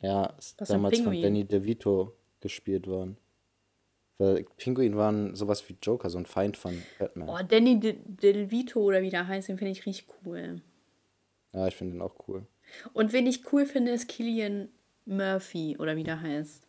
[0.03, 1.19] Ja, ist Was damals von?
[1.21, 3.17] Danny DeVito gespielt worden.
[4.19, 7.29] Weil Pinguin waren sowas wie Joker, so ein Feind von Batman.
[7.29, 10.61] Oh, Danny De- DeVito oder wie der heißt, den finde ich richtig cool.
[11.55, 12.47] Ja, ich finde den auch cool.
[12.93, 14.69] Und wen ich cool finde, ist Killian
[15.07, 16.67] Murphy oder wie der heißt.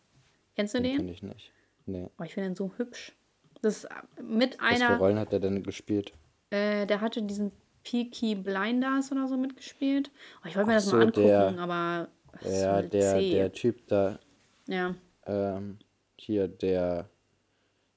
[0.56, 0.96] Kennst du Den den?
[0.96, 1.52] kenne ich nicht.
[1.86, 2.06] Nee.
[2.18, 3.12] Oh, ich finde den so hübsch.
[3.60, 3.88] Das ist
[4.22, 6.12] mit Was für einer, Rollen hat er denn gespielt?
[6.54, 10.10] Äh, der hatte diesen Peaky Blinders oder so mitgespielt.
[10.42, 12.08] Oh, ich wollte mir Ach das so, mal angucken, der- aber
[12.48, 13.30] Ja, der, zäh.
[13.32, 14.18] der Typ da,
[14.66, 14.94] Ja,
[15.26, 15.78] ähm,
[16.16, 17.08] hier, der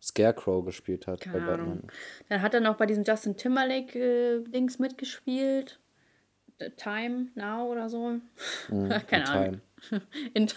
[0.01, 1.75] Scarecrow gespielt hat keine bei Ahnung.
[1.75, 1.91] Batman.
[2.29, 5.79] Dann hat er noch bei diesem Justin Timberlake-Dings mitgespielt.
[6.59, 8.19] The Time Now oder so.
[8.69, 9.61] Mhm, keine in Ahnung.
[9.89, 10.01] Time.
[10.33, 10.47] In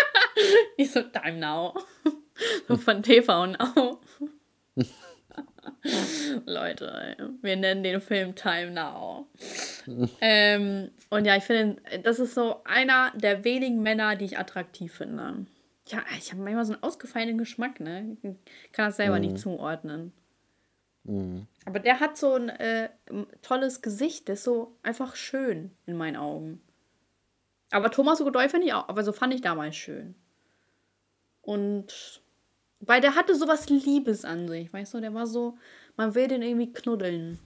[0.78, 1.74] Nicht so Time Now.
[2.66, 4.00] so von TV Now.
[6.46, 9.26] Leute, wir nennen den Film Time Now.
[10.20, 14.92] ähm, und ja, ich finde, das ist so einer der wenigen Männer, die ich attraktiv
[14.92, 15.46] finde.
[15.88, 18.16] Ja, ich habe manchmal so einen ausgefallenen Geschmack, ne?
[18.22, 20.12] Ich kann das selber nicht zuordnen.
[21.66, 22.88] Aber der hat so ein äh,
[23.42, 26.62] tolles Gesicht, der ist so einfach schön in meinen Augen.
[27.70, 30.14] Aber Thomas Godoy finde ich auch, aber so fand ich damals schön.
[31.42, 32.22] Und
[32.86, 35.56] weil der hatte sowas Liebes an sich, weißt du, der war so,
[35.96, 37.38] man will den irgendwie knuddeln.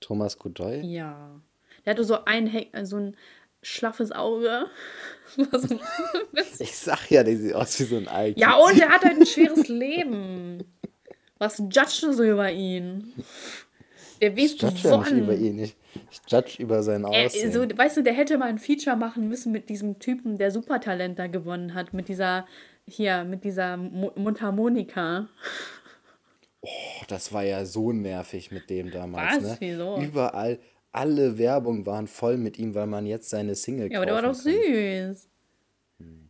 [0.00, 0.80] Thomas Godoy?
[0.84, 1.40] Ja.
[1.84, 3.16] Der hatte so ein, He- äh, so ein
[3.62, 4.66] schlaffes Auge.
[5.36, 5.76] So
[6.60, 8.40] Ich sag ja, der sieht aus wie so ein Alki.
[8.40, 10.62] ja, und der hat halt ein schweres Leben.
[11.38, 13.12] Was judgst du so über ihn?
[14.22, 15.58] Der Ich weiß judge ja nicht über ihn.
[15.58, 15.76] Ich,
[16.10, 17.52] ich judge über sein Er, Aussehen.
[17.52, 21.18] so, weißt du, der hätte mal ein Feature machen müssen mit diesem Typen, der Supertalent
[21.18, 21.92] da gewonnen hat.
[21.92, 22.46] Mit dieser,
[22.86, 25.28] hier, mit dieser Mo Mundharmonika.
[26.60, 26.68] Oh,
[27.08, 29.42] das war ja so nervig mit dem damals, Was?
[29.42, 29.56] ne?
[29.60, 29.98] Wieso?
[30.00, 30.58] Überall,
[30.92, 34.22] alle Werbung waren voll mit ihm, weil man jetzt seine Single Ja, aber der war
[34.22, 35.28] doch süß.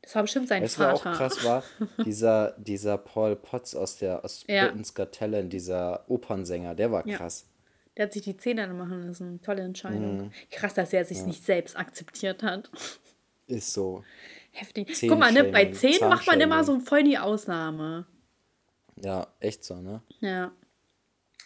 [0.03, 1.16] Das war bestimmt sein Weißt du, wer auch Vater.
[1.16, 1.64] krass war?
[2.05, 4.66] Dieser, dieser Paul Potts aus der aus Ja.
[4.66, 7.16] Britain's Got Talent, dieser Opernsänger, der war Ja.
[7.16, 7.49] krass.
[7.97, 9.40] Der hat sich die Zähne machen lassen.
[9.42, 9.66] Tolle Mhm.
[9.69, 10.31] Entscheidung.
[10.51, 12.71] Krass, dass er sich nicht selbst akzeptiert hat.
[13.47, 14.05] Ist so.
[14.57, 14.97] Heftig.
[15.07, 18.07] Guck mal, ne, bei Zähnshaming, 10 macht man immer so voll die Ausnahme.
[19.03, 20.01] Ja, echt so, ne?
[20.21, 20.51] Ja.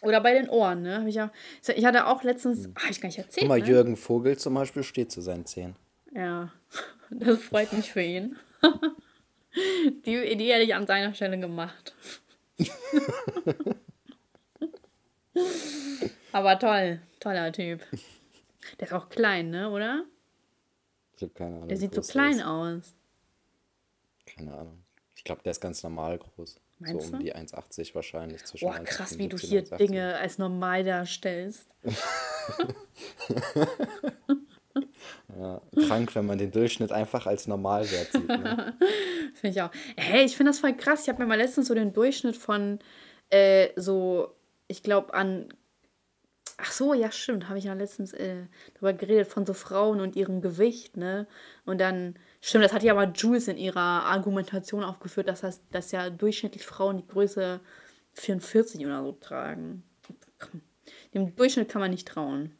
[0.02, 1.04] Oder bei den Ohren, ne?
[1.08, 1.32] Ich, ja,
[1.74, 3.40] ich hatte auch letztens, ah, hab ich gar nicht erzählt.
[3.40, 3.66] Guck mal, ne?
[3.66, 5.74] Jürgen Vogel zum Beispiel steht zu seinen Zähnen.
[6.14, 6.52] Ja,
[7.10, 8.36] das freut mich für ihn.
[10.06, 11.92] Die, die hätte ich an seiner Stelle gemacht.
[16.30, 17.80] Aber toll, toller Typ.
[18.78, 20.04] Der ist auch klein, ne, oder?
[21.16, 21.66] Ich habe keine Ahnung.
[21.68, 22.44] Der sieht so klein ist.
[22.44, 22.94] aus.
[24.34, 24.84] Keine Ahnung.
[25.16, 26.60] Ich glaube, der ist ganz normal groß.
[26.78, 27.24] Meinst so um du?
[27.24, 28.44] die 1,80 wahrscheinlich.
[28.44, 29.76] Zwischen Boah, krass, wie du 1,75 hier und 1,80.
[29.76, 31.66] Dinge als normal darstellst.
[35.38, 38.28] Ja, krank, wenn man den Durchschnitt einfach als Normalwert sieht.
[38.28, 38.76] Ne?
[39.34, 39.70] Finde ich auch.
[39.96, 41.02] Hey, ich finde das voll krass.
[41.02, 42.78] Ich habe mir mal letztens so den Durchschnitt von
[43.30, 44.34] äh, so,
[44.66, 45.48] ich glaube an.
[46.58, 47.48] Ach so, ja, stimmt.
[47.48, 51.26] Habe ich ja letztens äh, darüber geredet, von so Frauen und ihrem Gewicht, ne?
[51.64, 55.92] Und dann, stimmt, das hat ja aber Jules in ihrer Argumentation aufgeführt, dass, das, dass
[55.92, 57.60] ja durchschnittlich Frauen die Größe
[58.14, 59.82] 44 oder so tragen.
[61.14, 62.52] Dem Durchschnitt kann man nicht trauen.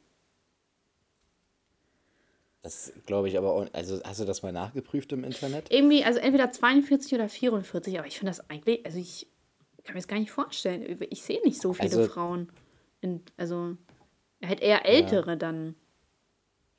[2.63, 3.67] Das glaube ich aber auch.
[3.73, 5.71] Also, hast du das mal nachgeprüft im Internet?
[5.71, 9.27] Irgendwie, also entweder 42 oder 44, aber ich finde das eigentlich, also ich
[9.85, 10.99] kann mir das gar nicht vorstellen.
[11.09, 12.51] Ich sehe nicht so viele Also- Frauen.
[13.01, 13.79] In, also,
[14.45, 15.75] halt eher ältere dann.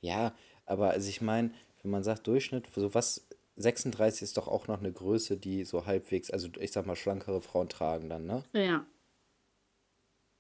[0.02, 0.36] Ja,
[0.68, 1.50] aber also ich meine,
[1.82, 5.86] wenn man sagt Durchschnitt, so was 36 ist doch auch noch eine Größe, die so
[5.86, 8.44] halbwegs, also ich sag mal, schlankere Frauen tragen dann, ne?
[8.54, 8.86] Ja.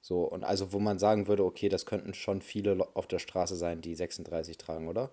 [0.01, 3.55] So, und also wo man sagen würde, okay, das könnten schon viele auf der Straße
[3.55, 5.11] sein, die 36 tragen, oder?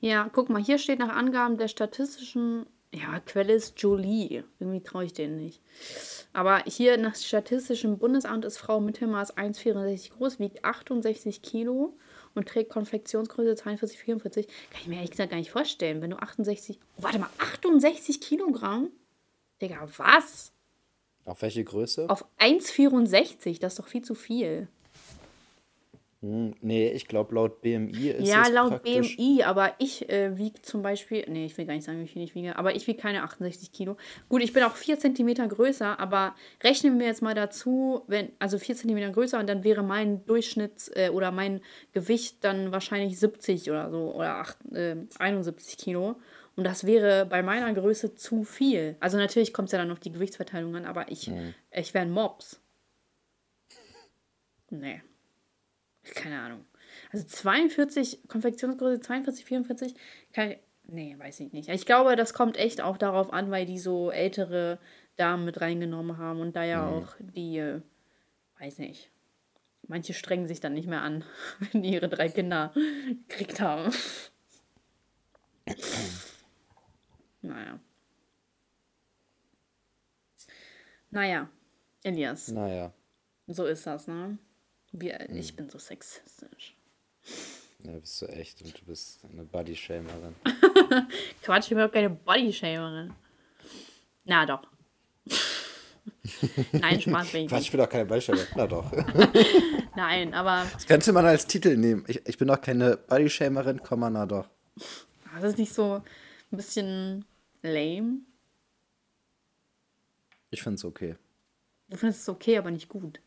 [0.00, 4.44] Ja, guck mal, hier steht nach Angaben der statistischen, ja, Quelle ist Jolie.
[4.60, 5.60] Irgendwie traue ich denen nicht.
[6.32, 11.94] Aber hier nach Statistischem Bundesamt ist Frau Mittelmaß 1,64 groß, wiegt 68 Kilo
[12.34, 14.46] und trägt Konfektionsgröße 42, 44.
[14.46, 16.00] Kann ich mir ehrlich gesagt gar nicht vorstellen.
[16.00, 18.90] Wenn du 68, oh, warte mal, 68 Kilogramm?
[19.60, 20.52] Digga, was?
[21.24, 22.10] Auf welche Größe?
[22.10, 24.68] Auf 1,64, das ist doch viel zu viel.
[26.22, 29.16] Hm, nee, ich glaube laut BMI ist Ja, es laut praktisch.
[29.16, 32.22] BMI, aber ich äh, wiege zum Beispiel, nee, ich will gar nicht sagen, wie viel
[32.22, 33.96] ich wiege, aber ich wiege keine 68 Kilo.
[34.28, 38.60] Gut, ich bin auch 4 cm größer, aber rechnen wir jetzt mal dazu, wenn, also
[38.60, 41.60] 4 cm größer und dann wäre mein Durchschnitts- äh, oder mein
[41.92, 46.14] Gewicht dann wahrscheinlich 70 oder so oder 8, äh, 71 Kilo.
[46.54, 48.94] Und das wäre bei meiner Größe zu viel.
[49.00, 51.32] Also natürlich kommt es ja dann auf die Gewichtsverteilung an, aber ich,
[51.72, 52.60] ich wäre ein Mops.
[54.70, 55.02] Nee.
[56.14, 56.64] Keine Ahnung.
[57.12, 59.94] Also 42, Konfektionsgröße 42, 44,
[60.32, 61.68] kann ich, nee, weiß ich nicht.
[61.68, 64.78] Ich glaube, das kommt echt auch darauf an, weil die so ältere
[65.16, 67.80] Damen mit reingenommen haben und da ja auch die, äh,
[68.58, 69.10] weiß nicht,
[69.86, 71.24] manche strengen sich dann nicht mehr an,
[71.72, 72.72] wenn die ihre drei Kinder
[73.28, 73.92] gekriegt haben.
[77.42, 77.78] naja.
[81.10, 81.50] Naja,
[82.02, 82.48] Elias.
[82.48, 82.92] Naja,
[83.46, 84.38] So ist das, ne?
[84.92, 86.76] Wir, Ich bin so sexistisch.
[87.80, 90.34] ja, bist du echt und du bist eine Bodyshamerin.
[91.42, 93.12] Quatsch, ich bin überhaupt keine Bodyshamerin.
[94.24, 94.62] Na doch.
[96.72, 98.48] Nein, Spaß bin ich Quatsch, ich bin doch keine Bodyshamerin.
[98.54, 98.92] Na doch.
[99.96, 102.04] Nein, aber Das könnte man als Titel nehmen.
[102.08, 104.48] Ich, ich bin doch keine Bodyshamerin, na doch.
[105.34, 106.02] das ist nicht so
[106.50, 107.24] ein bisschen
[107.62, 108.20] lame.
[110.50, 111.16] Ich finde es okay.
[111.88, 113.20] Du findest es okay, aber nicht gut.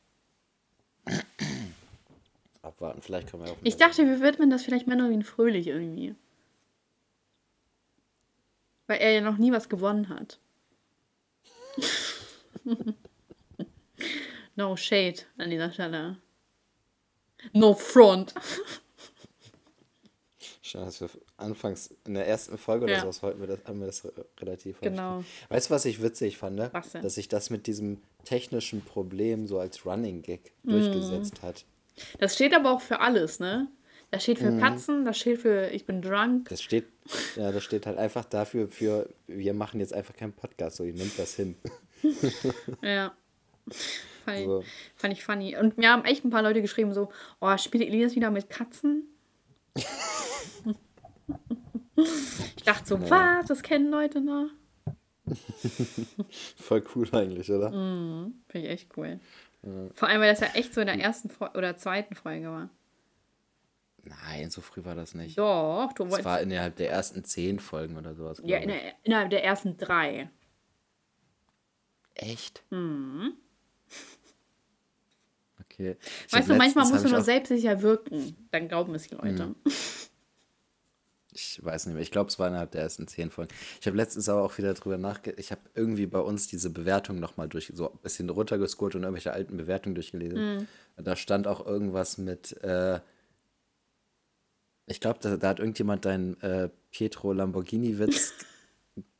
[2.61, 3.57] Abwarten, vielleicht können wir auch.
[3.63, 6.15] Ich dachte, wir widmen das vielleicht Menowin Fröhlich irgendwie.
[8.87, 10.39] Weil er ja noch nie was gewonnen hat.
[14.55, 16.17] no shade an dieser Stelle.
[17.53, 18.33] No front.
[20.61, 23.85] Schon, dass wir anfangs in der ersten Folge oder sowas wollten wir das, haben wir
[23.87, 25.23] das re- relativ Genau.
[25.49, 26.55] Weißt du, was ich witzig fand?
[26.55, 26.69] ne?
[26.73, 27.03] Was denn?
[27.03, 30.71] Dass sich das mit diesem technischen Problem so als Running Gag Mhm.
[30.71, 31.63] durchgesetzt hat.
[32.19, 33.67] Das steht aber auch für alles, ne?
[34.11, 36.47] Das steht für Katzen, das steht für ich bin drunk.
[36.49, 36.85] Das steht,
[37.35, 40.93] ja, das steht halt einfach dafür, für wir machen jetzt einfach keinen Podcast, so ihr
[40.93, 41.55] nimmt das hin.
[42.81, 43.13] Ja.
[44.25, 44.63] Fand, ich, So.
[44.95, 45.57] fand ich funny.
[45.57, 47.09] Und mir haben echt ein paar Leute geschrieben, so,
[47.41, 49.07] oh, spielt Elias wieder mit Katzen?
[52.55, 53.47] ich dachte so, was?
[53.47, 54.49] Das kennen Leute noch?
[56.57, 57.69] Voll cool eigentlich, oder?
[57.71, 59.19] Finde ich echt cool.
[59.95, 62.69] Vor allem, weil das ja echt so in der ersten Fol oder zweiten Folge war.
[64.03, 65.37] Nein, so früh war das nicht.
[65.37, 66.25] Doch, du Es wolltest.
[66.25, 68.39] war innerhalb der ersten zehn Folgen oder sowas.
[68.43, 70.29] Ja, glaub in der, innerhalb der ersten drei.
[72.13, 72.63] Echt?
[72.69, 73.33] Mhm.
[75.61, 75.97] Okay.
[76.27, 78.37] Ich Weißt du, manchmal musst du nur selbstsicher wirken.
[78.51, 79.47] Dann glauben es die Leute.
[79.47, 79.55] Mhm.
[81.35, 82.01] Ich weiß nicht mehr.
[82.01, 83.53] Ich glaube, es war innerhalb der ersten zehn Folgen.
[83.81, 85.37] Ich habe letztens aber auch wieder drüber nachgedacht.
[85.37, 89.33] Ich habe irgendwie bei uns diese Bewertung nochmal durch, so ein bisschen runtergescrollt und irgendwelche
[89.33, 90.37] alten Bewertungen durchgelesen.
[90.37, 90.67] Mhm.
[90.95, 93.01] Da stand auch irgendwas mit, äh,
[94.85, 98.33] ich glaube, da, da hat irgendjemand deinen äh, Pietro Lamborghini-Witz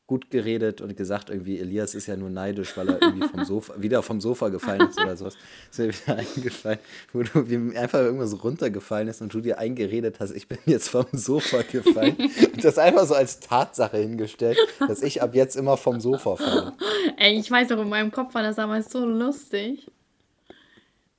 [0.06, 3.74] gut geredet und gesagt, irgendwie, Elias ist ja nur neidisch, weil er irgendwie vom Sofa,
[3.78, 5.36] wieder vom Sofa gefallen ist oder sowas.
[5.70, 6.78] Ist mir wieder eingefallen,
[7.12, 10.90] wo du wie einfach irgendwas runtergefallen ist und du dir eingeredet hast, ich bin jetzt
[10.90, 12.16] vom Sofa gefallen.
[12.16, 16.72] und das einfach so als Tatsache hingestellt, dass ich ab jetzt immer vom Sofa falle.
[17.16, 19.90] Ey, ich weiß doch, in meinem Kopf war das damals so lustig.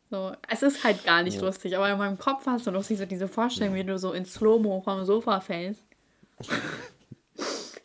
[0.09, 3.05] So, es ist halt gar nicht lustig, aber in meinem Kopf hast du lustig so
[3.05, 5.83] diese Vorstellung, wie du so in Slow-Mo vom Sofa fällst.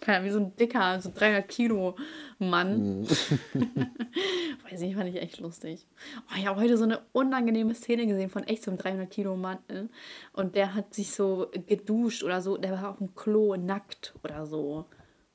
[0.07, 1.97] Wie so ein dicker, so 300 Kilo
[2.39, 3.07] Mann.
[4.69, 5.87] Weiß nicht, fand ich echt lustig.
[6.29, 9.37] Oh, ich habe heute so eine unangenehme Szene gesehen von echt so einem 300 Kilo
[9.37, 9.59] Mann.
[9.69, 9.89] ne?
[10.33, 14.45] Und der hat sich so geduscht oder so, der war auf dem Klo nackt oder
[14.47, 14.87] so.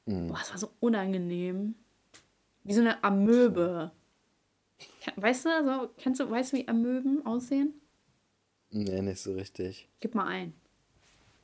[0.06, 1.76] Boah, es war so unangenehm.
[2.64, 3.92] Wie so eine Amöbe.
[5.16, 7.74] Weißt du, so, kennst du, weißt du, wie Amöben aussehen?
[8.70, 9.90] Nee, nicht so richtig.
[10.00, 10.54] Gib mal ein.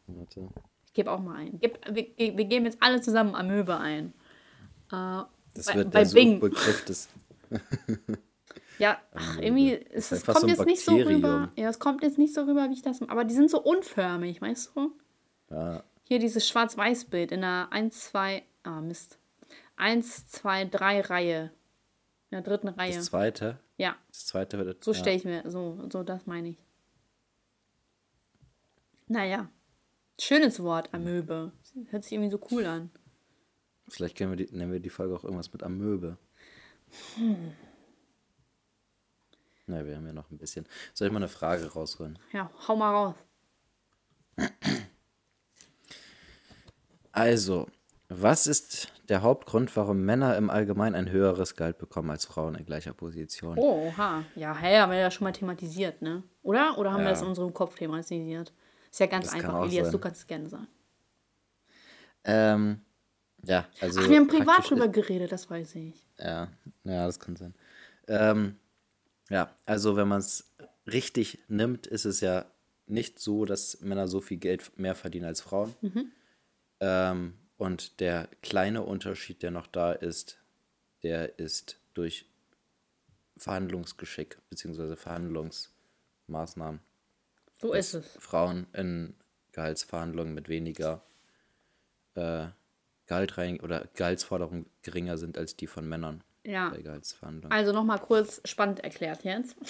[0.07, 0.49] Warte.
[0.93, 1.59] Ich gebe auch mal ein.
[1.59, 2.05] Gib, wir,
[2.37, 4.13] wir geben jetzt alle zusammen Amöbe ein.
[4.91, 5.23] Äh,
[5.55, 6.39] Das bei, wird bei der Bing.
[6.39, 7.09] Suchbegriff des.
[8.79, 11.51] Ja, ach, irgendwie, es, es kommt so jetzt nicht so rüber.
[11.55, 13.01] Ja, es kommt jetzt nicht so rüber, wie ich das.
[13.03, 14.91] Aber die sind so unförmig, weißt du?
[15.49, 19.19] Ja, Hier dieses Schwarz-Weiß-Bild in der 1, 2, ah Mist.
[19.77, 21.43] 1, 2, 3 Reihe.
[22.29, 22.95] In der dritten Reihe.
[22.95, 23.59] das zweite.
[23.77, 24.83] Ja, Das zweite wird.
[24.83, 24.97] so ja.
[24.99, 26.57] stelle ich mir, so, so das meine ich.
[29.07, 29.49] Naja.
[30.25, 31.51] Schönes Wort, Amöbe.
[31.89, 32.89] Hört sich irgendwie so cool an.
[33.89, 36.17] Vielleicht können wir die, nennen wir die Folge auch irgendwas mit Amöbe.
[37.15, 37.51] Hm.
[39.67, 40.65] Na, wir haben ja noch ein bisschen.
[40.93, 42.17] Soll ich mal eine Frage rausholen?
[42.31, 43.15] Ja, hau mal raus.
[47.11, 47.67] Also,
[48.07, 52.65] was ist der Hauptgrund, warum Männer im Allgemeinen ein höheres Gehalt bekommen als Frauen in
[52.65, 53.57] gleicher Position?
[53.59, 54.23] Oh, oha.
[54.35, 56.23] Ja, hä, haben wir ja schon mal thematisiert, ne?
[56.43, 56.77] Oder?
[56.77, 57.11] Oder haben wir Ja.
[57.11, 58.53] das in unserem Kopf thematisiert?
[58.93, 59.65] Ist ja ganz Das einfach.
[59.65, 59.91] Elias, sein.
[59.91, 60.67] du kannst es gerne sagen.
[62.25, 62.81] Ähm,
[63.43, 64.01] ja, also.
[64.01, 65.95] Ach, wir haben privat drüber geredet, das weiß ich.
[66.19, 66.47] Ja,
[66.83, 67.55] ja, das kann sein.
[68.07, 68.55] Ähm,
[69.31, 70.53] ja, also wenn man es
[70.85, 72.45] richtig nimmt, ist es ja
[72.85, 75.73] nicht so, dass Männer so viel Geld mehr verdienen als Frauen.
[76.79, 80.37] Ähm, und der kleine Unterschied, der noch da ist,
[81.01, 82.29] der ist durch
[83.37, 84.95] Verhandlungsgeschick bzw.
[84.95, 86.79] Verhandlungsmaßnahmen.
[87.63, 88.05] So ist es.
[88.19, 89.15] Frauen in
[89.53, 91.01] Gehaltsverhandlungen mit weniger
[92.15, 92.47] äh,
[93.05, 96.69] Gehalt rein oder Gehaltsforderungen geringer sind als die von Männern Ja.
[96.69, 97.51] bei Gehaltsverhandlungen.
[97.55, 99.55] Also nochmal kurz spannend erklärt jetzt.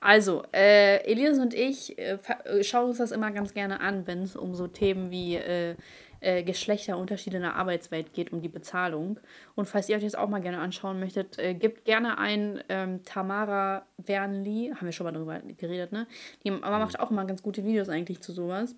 [0.00, 4.22] Also, äh, Elias und ich äh, äh, schauen uns das immer ganz gerne an, wenn
[4.22, 5.76] es um so Themen wie äh,
[6.20, 9.20] äh, Geschlechterunterschiede in der Arbeitswelt geht, um die Bezahlung.
[9.54, 13.04] Und falls ihr euch das auch mal gerne anschauen möchtet, äh, gebt gerne ein ähm,
[13.04, 16.06] Tamara Wernli, haben wir schon mal darüber geredet, ne?
[16.44, 18.74] Die aber macht auch immer ganz gute Videos eigentlich zu sowas.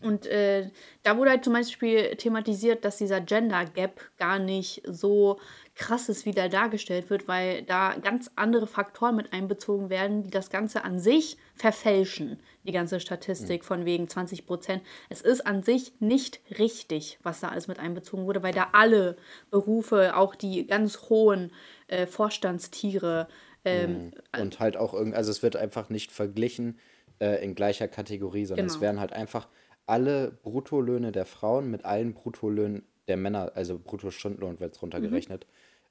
[0.00, 0.70] Und äh,
[1.02, 5.40] da wurde halt zum Beispiel thematisiert, dass dieser Gender Gap gar nicht so
[5.74, 10.30] krass ist, wie der dargestellt wird, weil da ganz andere Faktoren mit einbezogen werden, die
[10.30, 14.82] das Ganze an sich verfälschen, die ganze Statistik von wegen 20 Prozent.
[15.08, 19.16] Es ist an sich nicht richtig, was da alles mit einbezogen wurde, weil da alle
[19.50, 21.50] Berufe, auch die ganz hohen
[21.88, 23.26] äh, Vorstandstiere,
[23.64, 26.78] ähm, Und halt auch irgend, also es wird einfach nicht verglichen
[27.20, 28.82] äh, in gleicher Kategorie, sondern es Genau.
[28.82, 29.48] werden halt einfach
[29.86, 35.46] alle Bruttolöhne der Frauen mit allen Bruttolöhnen der Männer, also Bruttostundenlohn wird runtergerechnet,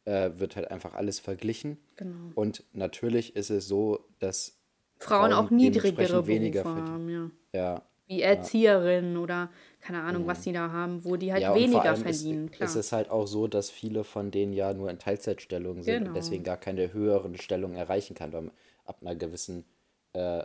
[0.05, 1.77] äh, wird halt einfach alles verglichen.
[1.97, 2.31] Genau.
[2.35, 4.56] Und natürlich ist es so, dass
[4.99, 7.31] Frauen auch niedrigere Berufe haben, ja.
[7.53, 7.81] Ja.
[8.07, 9.49] wie Erzieherinnen oder
[9.81, 12.69] keine Ahnung, was die da haben, wo die halt Ja, weniger verdienen, ist, klar.
[12.69, 16.09] ist es halt auch so, dass viele von denen ja nur in Teilzeitstellungen sind Genau.
[16.09, 18.51] und deswegen gar keine höheren Stellungen erreichen kann, weil man
[18.85, 19.65] ab einer gewissen,
[20.13, 20.43] äh,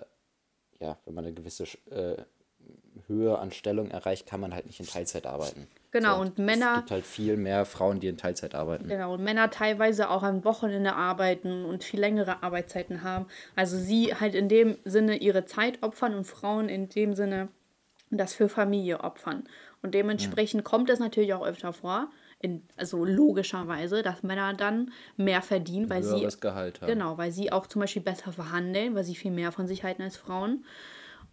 [0.80, 2.16] ja, wenn man eine gewisse äh,
[3.06, 5.66] Höhe an Stellung erreicht, kann man halt nicht in Teilzeit arbeiten.
[5.92, 8.88] Genau, So, und Es Männer, gibt halt viel mehr Frauen, die in Teilzeit arbeiten.
[8.88, 13.26] genau, und Männer teilweise auch am Wochenende arbeiten und viel längere Arbeitszeiten haben.
[13.54, 17.48] Also sie halt in dem Sinne ihre Zeit opfern und Frauen in dem Sinne
[18.10, 19.44] das für Familie opfern.
[19.82, 25.42] Und dementsprechend kommt es natürlich auch öfter vor, in, also logischerweise, dass Männer dann mehr
[25.42, 26.92] verdienen, weil sie Gehalt haben.
[26.92, 30.02] Genau, weil sie auch zum Beispiel besser verhandeln, weil sie viel mehr von sich halten
[30.02, 30.64] als Frauen.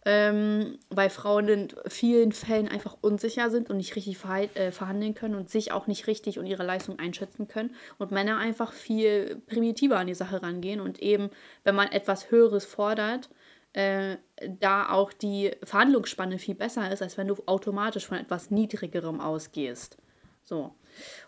[0.06, 4.18] Ähm, weil Frauen in vielen Fällen einfach unsicher sind und nicht richtig
[4.56, 7.76] äh, verhandeln können und sich auch nicht richtig und ihre Leistung einschätzen können.
[7.98, 11.30] Und Männer einfach viel primitiver an die Sache rangehen und eben,
[11.66, 13.30] wenn man etwas Höheres fordert,
[13.74, 14.18] äh,
[14.60, 19.98] da auch die Verhandlungsspanne viel besser ist, als wenn du automatisch von etwas Niedrigerem ausgehst.
[20.44, 20.74] So.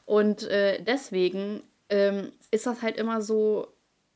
[0.06, 3.68] Und äh, deswegen ähm, ist das halt immer so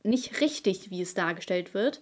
[0.02, 2.00] nicht richtig, wie es dargestellt wird,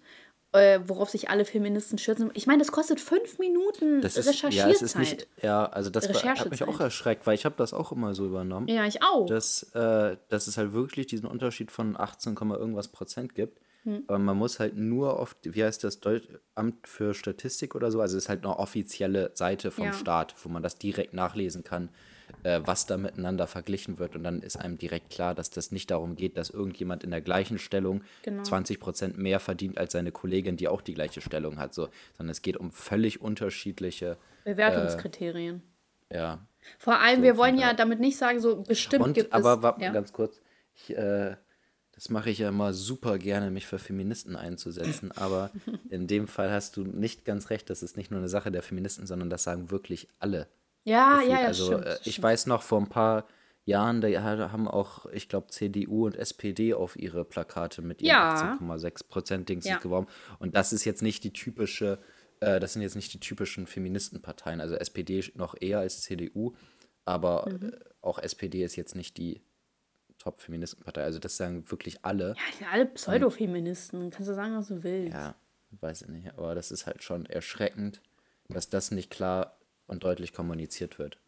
[0.54, 2.30] äh, worauf sich alle Feministen stürzen.
[2.34, 4.74] Ich meine, das kostet fünf Minuten Das ist, ja, Recherchierzeit.
[4.76, 7.90] es ist nicht, ja, also das hat mich auch erschreckt, weil ich habe das auch
[7.90, 9.26] immer so übernommen, Ja, ich auch.
[9.26, 13.60] dass, äh, dass es halt wirklich diesen Unterschied von 18, Komma irgendwas Prozent gibt.
[13.82, 14.04] Hm.
[14.06, 16.22] Aber man muss halt nur auf, wie heißt das, Deut
[16.54, 19.92] Amt für Statistik oder so, also es ist halt eine offizielle Seite vom Ja.
[19.92, 21.88] Staat, wo man das direkt nachlesen kann,
[22.42, 24.16] äh, was da miteinander verglichen wird.
[24.16, 27.20] Und dann ist einem direkt klar, dass das nicht darum geht, dass irgendjemand in der
[27.20, 28.42] gleichen Stellung Genau.
[28.42, 32.30] 20 Prozent mehr verdient als seine Kollegin, die auch die gleiche Stellung hat, so, sondern
[32.32, 35.62] es geht um völlig unterschiedliche, Bewertungskriterien.
[36.10, 36.46] ja,
[36.78, 39.62] Vor allem, wir wollen ja damit nicht sagen, so bestimmt Und, gibt aber es.
[39.62, 39.92] wa- ja.
[39.92, 40.40] ganz kurz,
[40.74, 41.36] ich, äh,
[41.92, 45.50] das mache ich ja immer super gerne, mich für Feministen einzusetzen, aber
[45.90, 48.62] in dem Fall hast du nicht ganz recht, das ist nicht nur eine Sache der
[48.62, 50.48] Feministen, sondern das sagen wirklich alle.
[50.84, 51.30] Ja, gefühlt.
[51.32, 51.84] ja, ja, also stimmt.
[51.86, 52.22] äh, ich stimmt.
[52.22, 53.26] weiß noch vor ein paar
[53.66, 54.08] Jahren, da
[54.52, 58.58] haben auch, ich glaube, CDU und SPD auf ihre Plakate mit ihren Ja.
[58.60, 59.78] 18,6 Prozent Dings Ja.
[59.78, 60.06] geworben.
[60.38, 61.98] Und das ist jetzt nicht die typische,
[62.40, 64.60] äh, das sind jetzt nicht die typischen Feministenparteien.
[64.60, 66.54] Also SPD noch eher als CDU,
[67.06, 67.68] aber Mhm.
[67.70, 67.72] äh,
[68.02, 69.40] auch SPD ist jetzt nicht die
[70.18, 71.02] Top-Feministenpartei.
[71.02, 72.28] Also das sagen wirklich alle.
[72.36, 74.10] Ja, sind alle Pseudofeministen.
[74.10, 75.12] Kannst du sagen, was du willst.
[75.14, 75.34] Ja,
[75.80, 76.32] weiß ich nicht.
[76.36, 78.00] Aber das ist halt schon erschreckend,
[78.48, 79.53] dass das nicht klar
[79.86, 81.18] und deutlich kommuniziert wird.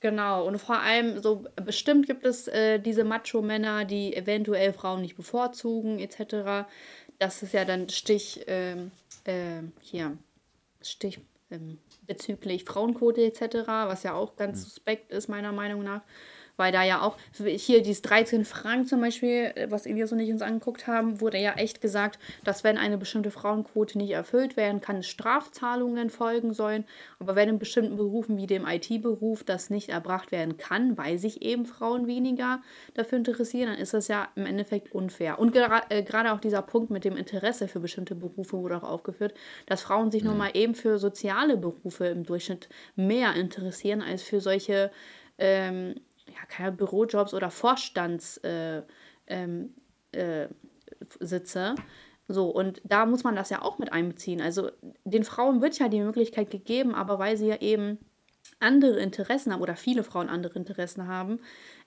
[0.00, 5.16] Genau, und vor allem so bestimmt gibt es äh, diese Macho-Männer, die eventuell Frauen nicht
[5.16, 6.66] bevorzugen, etc.
[7.18, 8.92] Das ist ja dann Stich, ähm,
[9.26, 10.16] ähm, hier,
[10.80, 11.20] Stich
[11.50, 16.00] ähm, bezüglich Frauenquote etc., was ja auch ganz suspekt ist, meiner Meinung nach.
[16.60, 20.30] Weil da ja auch, hier dieses 13 Franken zum Beispiel, äh, was Elias und ich
[20.30, 24.82] uns angeguckt haben, wurde ja echt gesagt, dass wenn eine bestimmte Frauenquote nicht erfüllt werden
[24.82, 26.84] kann, Strafzahlungen folgen sollen.
[27.18, 31.40] Aber wenn in bestimmten Berufen wie dem IT-Beruf das nicht erbracht werden kann, weil sich
[31.40, 32.60] eben Frauen weniger
[32.92, 35.38] dafür interessieren, dann ist das ja im Endeffekt unfair.
[35.38, 39.32] Und äh, gerade auch dieser Punkt mit dem Interesse für bestimmte Berufe wurde auch aufgeführt,
[39.64, 44.40] dass Frauen sich nun mal eben für soziale Berufe im Durchschnitt mehr interessieren als für
[44.40, 44.90] solche
[45.38, 45.94] ähm,
[46.30, 48.86] ja, keine Bürojobs oder Vorstandssitze.
[49.28, 49.74] Äh, ähm,
[50.12, 50.48] äh,
[52.28, 54.40] so, und da muss man das ja auch mit einbeziehen.
[54.40, 54.70] Also
[55.04, 57.98] den Frauen wird ja die Möglichkeit gegeben, aber weil sie ja eben
[58.60, 61.40] andere Interessen haben oder viele Frauen andere Interessen haben,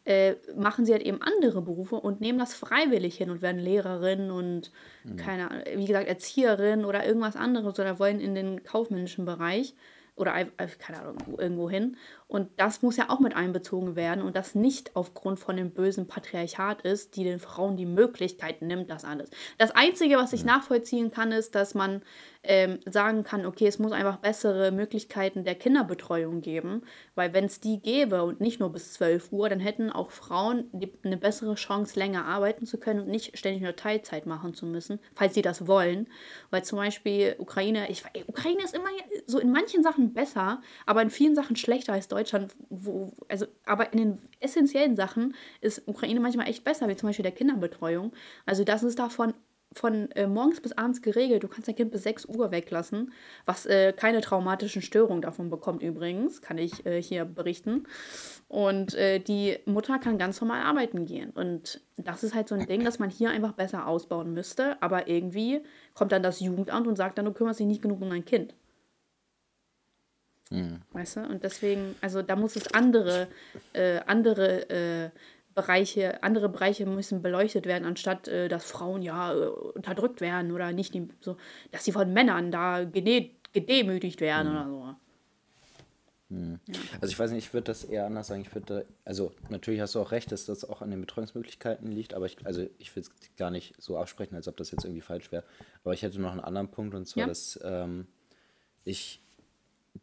[0.05, 4.31] äh, machen sie halt eben andere Berufe und nehmen das freiwillig hin und werden Lehrerin
[4.31, 4.71] und
[5.15, 9.75] keine Ahnung, wie gesagt, Erzieherin oder irgendwas anderes oder wollen in den kaufmännischen Bereich
[10.15, 11.95] oder ein- keine Ahnung, irgendwo hin.
[12.33, 16.07] Und das muss ja auch mit einbezogen werden und das nicht aufgrund von dem bösen
[16.07, 19.29] Patriarchat ist, die den Frauen die Möglichkeit nimmt, das alles.
[19.59, 22.01] Das Einzige, was ich nachvollziehen kann, ist, dass man
[22.41, 26.81] ähm, sagen kann, okay, es muss einfach bessere Möglichkeiten der Kinderbetreuung geben,
[27.13, 30.65] weil wenn es die gäbe und nicht nur bis 12 Uhr, dann hätten auch Frauen
[30.73, 34.65] die, eine bessere Chance, länger arbeiten zu können und nicht ständig nur Teilzeit machen zu
[34.65, 36.07] müssen, falls sie das wollen.
[36.49, 38.89] Weil zum Beispiel Ukraine, ich, Ukraine ist immer
[39.27, 42.22] so in manchen Sachen besser, aber in vielen Sachen schlechter als Deutschland.
[42.69, 47.23] Wo, also, aber in den essentiellen Sachen ist Ukraine manchmal echt besser, wie zum Beispiel
[47.23, 48.13] der Kinderbetreuung.
[48.45, 49.33] Also das ist davon
[49.75, 51.43] von äh, morgens bis abends geregelt.
[51.43, 53.11] Du kannst dein Kind bis 6 Uhr weglassen,
[53.45, 57.85] was äh, keine traumatischen Störungen davon bekommt übrigens, kann ich äh, hier berichten.
[58.47, 61.31] Und äh, die Mutter kann ganz normal arbeiten gehen.
[61.31, 64.81] Und das ist halt so ein Ding, das man hier einfach besser ausbauen müsste.
[64.81, 65.61] Aber irgendwie
[65.93, 68.53] kommt dann das Jugendamt und sagt dann, du kümmerst dich nicht genug um dein Kind.
[70.91, 71.21] Weißt du?
[71.21, 73.27] Und deswegen, also da muss es andere,
[73.73, 75.09] äh, andere äh,
[75.55, 80.71] Bereiche, andere Bereiche müssen beleuchtet werden, anstatt äh, dass Frauen ja äh, unterdrückt werden oder
[80.71, 81.37] nicht die, so,
[81.71, 84.95] dass sie von Männern da gedemütigt werden oder so.
[86.99, 88.41] Also ich weiß nicht, ich würde das eher anders sagen.
[88.41, 92.15] Ich würde, also natürlich hast du auch recht, dass das auch an den Betreuungsmöglichkeiten liegt,
[92.15, 95.01] aber ich, also ich will es gar nicht so absprechen, als ob das jetzt irgendwie
[95.01, 95.43] falsch wäre.
[95.83, 97.27] Aber ich hätte noch einen anderen Punkt und zwar, Ja.
[97.27, 98.07] dass ähm,
[98.83, 99.22] ich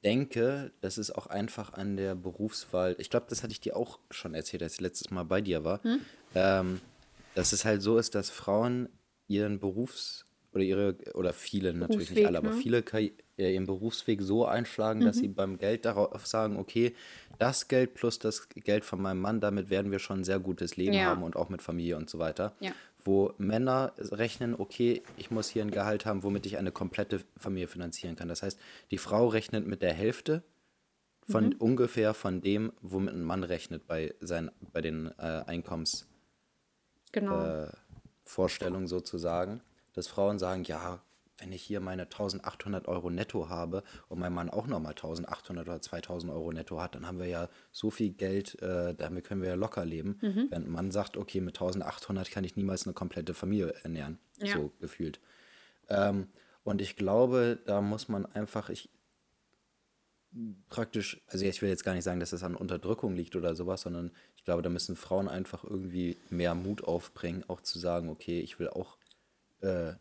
[0.04, 2.96] denke, das ist auch einfach an der Berufswahl.
[2.98, 5.64] Ich glaube, das hatte ich dir auch schon erzählt, als ich letztes Mal bei dir
[5.64, 5.82] war.
[5.82, 6.00] Hm?
[6.34, 6.80] Ähm,
[7.34, 8.88] dass es halt so ist, dass Frauen
[9.28, 12.54] ihren Berufs- oder ihre, oder viele natürlich nicht Berufsweg, alle, aber ne?
[12.54, 12.84] viele
[13.38, 15.34] äh, ihren Berufsweg so einschlagen, dass sie Mhm.
[15.34, 16.94] beim Geld darauf sagen, okay,
[17.38, 20.76] das Geld plus das Geld von meinem Mann, damit werden wir schon ein sehr gutes
[20.76, 21.06] Leben Ja.
[21.06, 22.54] haben und auch mit Familie und so weiter.
[22.60, 22.72] Ja.
[23.04, 27.68] Wo Männer rechnen, okay, ich muss hier ein Gehalt haben, womit ich eine komplette Familie
[27.68, 28.28] finanzieren kann.
[28.28, 28.58] Das heißt,
[28.90, 30.42] die Frau rechnet mit der Hälfte
[31.28, 31.56] von Mhm.
[31.58, 36.06] ungefähr von dem, womit ein Mann rechnet bei, seinen, bei den äh, Einkommens
[37.12, 37.44] Genau.
[37.46, 37.68] äh,
[38.86, 39.60] sozusagen,
[39.92, 41.02] dass Frauen sagen, ja,
[41.40, 45.80] wenn ich hier meine 1800 Euro netto habe und mein Mann auch nochmal 1800 oder
[45.80, 49.48] 2000 Euro netto hat, dann haben wir ja so viel Geld, äh, damit können wir
[49.50, 50.18] ja locker leben.
[50.20, 50.46] Mhm.
[50.50, 54.56] Während ein Mann sagt, okay, mit 1800 kann ich niemals eine komplette Familie ernähren, Ja.
[54.56, 55.20] so gefühlt.
[55.88, 56.28] Ähm,
[56.62, 58.90] und ich glaube, da muss man einfach, ich
[60.68, 63.82] praktisch, also ich will jetzt gar nicht sagen, dass das an Unterdrückung liegt oder sowas,
[63.82, 68.40] sondern ich glaube, da müssen Frauen einfach irgendwie mehr Mut aufbringen, auch zu sagen, okay,
[68.40, 68.96] ich will auch,
[69.60, 69.94] äh,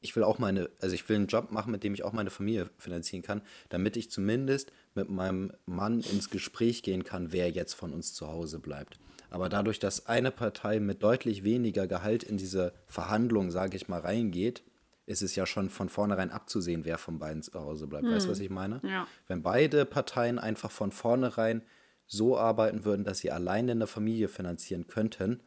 [0.00, 2.30] ich will auch meine, also ich will einen Job machen, mit dem ich auch meine
[2.30, 7.74] Familie finanzieren kann, damit ich zumindest mit meinem Mann ins Gespräch gehen kann, wer jetzt
[7.74, 8.98] von uns zu Hause bleibt.
[9.30, 14.00] Aber dadurch, dass eine Partei mit deutlich weniger Gehalt in diese Verhandlung, sage ich mal,
[14.00, 14.62] reingeht,
[15.04, 18.06] ist es ja schon von vornherein abzusehen, wer von beiden zu Hause bleibt.
[18.06, 18.80] Weißt du, was ich meine?
[18.84, 19.06] Ja.
[19.26, 21.62] Wenn beide Parteien einfach von vornherein
[22.06, 25.40] so arbeiten würden, dass sie alleine eine Familie finanzieren könnten,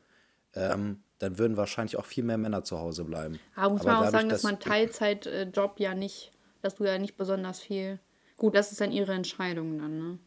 [0.55, 3.39] ähm, dann würden wahrscheinlich auch viel mehr Männer zu Hause bleiben.
[3.55, 6.31] Aber muss Aber man auch sagen, dass dass- man Teilzeitjob ja nicht,
[6.61, 7.99] dass du ja nicht besonders viel.
[8.37, 10.19] Gut, das ist dann ihre Entscheidung dann, ne?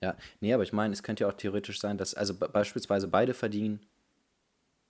[0.00, 3.06] Ja, nee, aber ich meine, es könnte ja auch theoretisch sein, dass, also be- beispielsweise
[3.08, 3.80] beide verdienen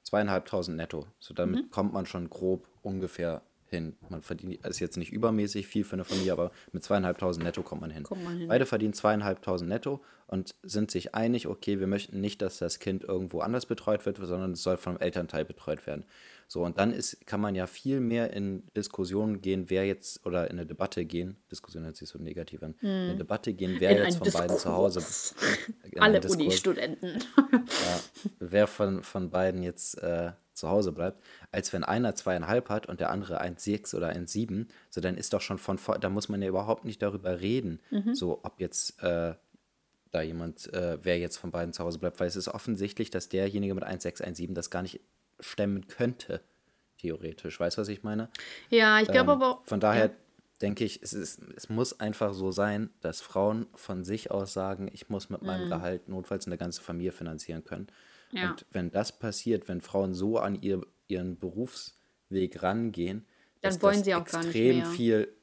[0.05, 1.07] zweieinhalbtausend netto.
[1.19, 3.43] So damit kommt man schon grob ungefähr
[3.73, 3.97] hin.
[4.09, 7.81] Man verdient, ist jetzt nicht übermäßig viel für eine Familie, aber mit zweieinhalbtausend netto kommt
[7.81, 8.05] man hin.
[8.05, 8.49] Kommt man hin.
[8.49, 13.05] Beide verdienen zweieinhalbtausend netto und sind sich einig, okay, wir möchten nicht, dass das Kind
[13.05, 16.05] irgendwo anders betreut wird, sondern es soll vom Elternteil betreut werden.
[16.49, 20.51] So, und dann ist, kann man ja viel mehr in Diskussionen gehen, wer jetzt, oder
[20.51, 23.91] in eine Debatte gehen, Diskussion hört sich so negativ an, in eine Debatte gehen, wer
[23.91, 23.97] Hm.
[23.97, 25.35] In jetzt von beiden zu Hause Diskurs.
[25.99, 27.19] Alle Diskurs- Uni-Studenten.
[27.51, 28.01] ja,
[28.39, 33.01] wer von, von beiden jetzt äh, zu Hause bleibt, als wenn einer zweieinhalb hat und
[33.01, 36.43] der andere 1,6 oder 1,7, so dann ist doch schon von vor, da muss man
[36.43, 38.15] ja überhaupt nicht darüber reden, Mhm.
[38.15, 39.35] so ob jetzt äh,
[40.11, 43.29] da jemand, äh, wer jetzt von beiden zu Hause bleibt, weil es ist offensichtlich, dass
[43.31, 45.01] derjenige mit 1,6, 1,7 das gar nicht
[45.41, 46.43] stemmen könnte,
[46.99, 47.59] theoretisch.
[47.59, 48.29] Weißt du, was ich meine?
[48.69, 49.65] Ja, ich glaube aber auch.
[49.65, 50.11] Von daher
[50.61, 54.89] denke ich, es, ist, es muss einfach so sein, dass Frauen von sich aus sagen,
[54.93, 57.89] ich muss mit meinem Gehalt notfalls eine ganze Familie finanzieren können.
[58.33, 58.51] Ja.
[58.51, 63.27] Und wenn das passiert, wenn Frauen so an ihr, ihren Berufsweg rangehen,
[63.63, 64.87] Dann dass wollen sie auch gar nicht extrem mehr.
[64.87, 65.37] viel,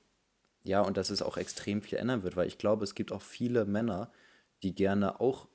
[0.63, 3.21] ja, und dass es auch extrem viel ändern wird, weil ich glaube, es gibt auch
[3.21, 4.11] viele Männer,
[4.63, 5.47] die gerne auch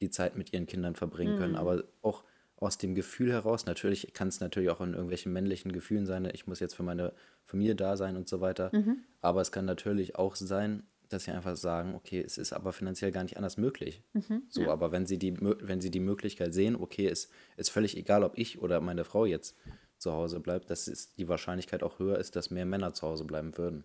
[0.00, 1.58] die Zeit mit ihren Kindern verbringen können, Mhm.
[1.58, 2.24] aber auch
[2.56, 6.46] aus dem Gefühl heraus, natürlich kann es natürlich auch in irgendwelchen männlichen Gefühlen sein, ich
[6.46, 9.04] muss jetzt für meine Familie da sein und so weiter, Mhm.
[9.20, 13.12] aber es kann natürlich auch sein, dass sie einfach sagen, okay, es ist aber finanziell
[13.12, 14.04] gar nicht anders möglich.
[14.14, 17.96] Mhm, So, aber wenn sie die, wenn sie die Möglichkeit sehen, okay, es ist völlig
[17.96, 19.56] egal, ob ich oder meine Frau jetzt
[19.98, 23.24] zu Hause bleibt, dass es die Wahrscheinlichkeit auch höher ist, dass mehr Männer zu Hause
[23.24, 23.84] bleiben würden.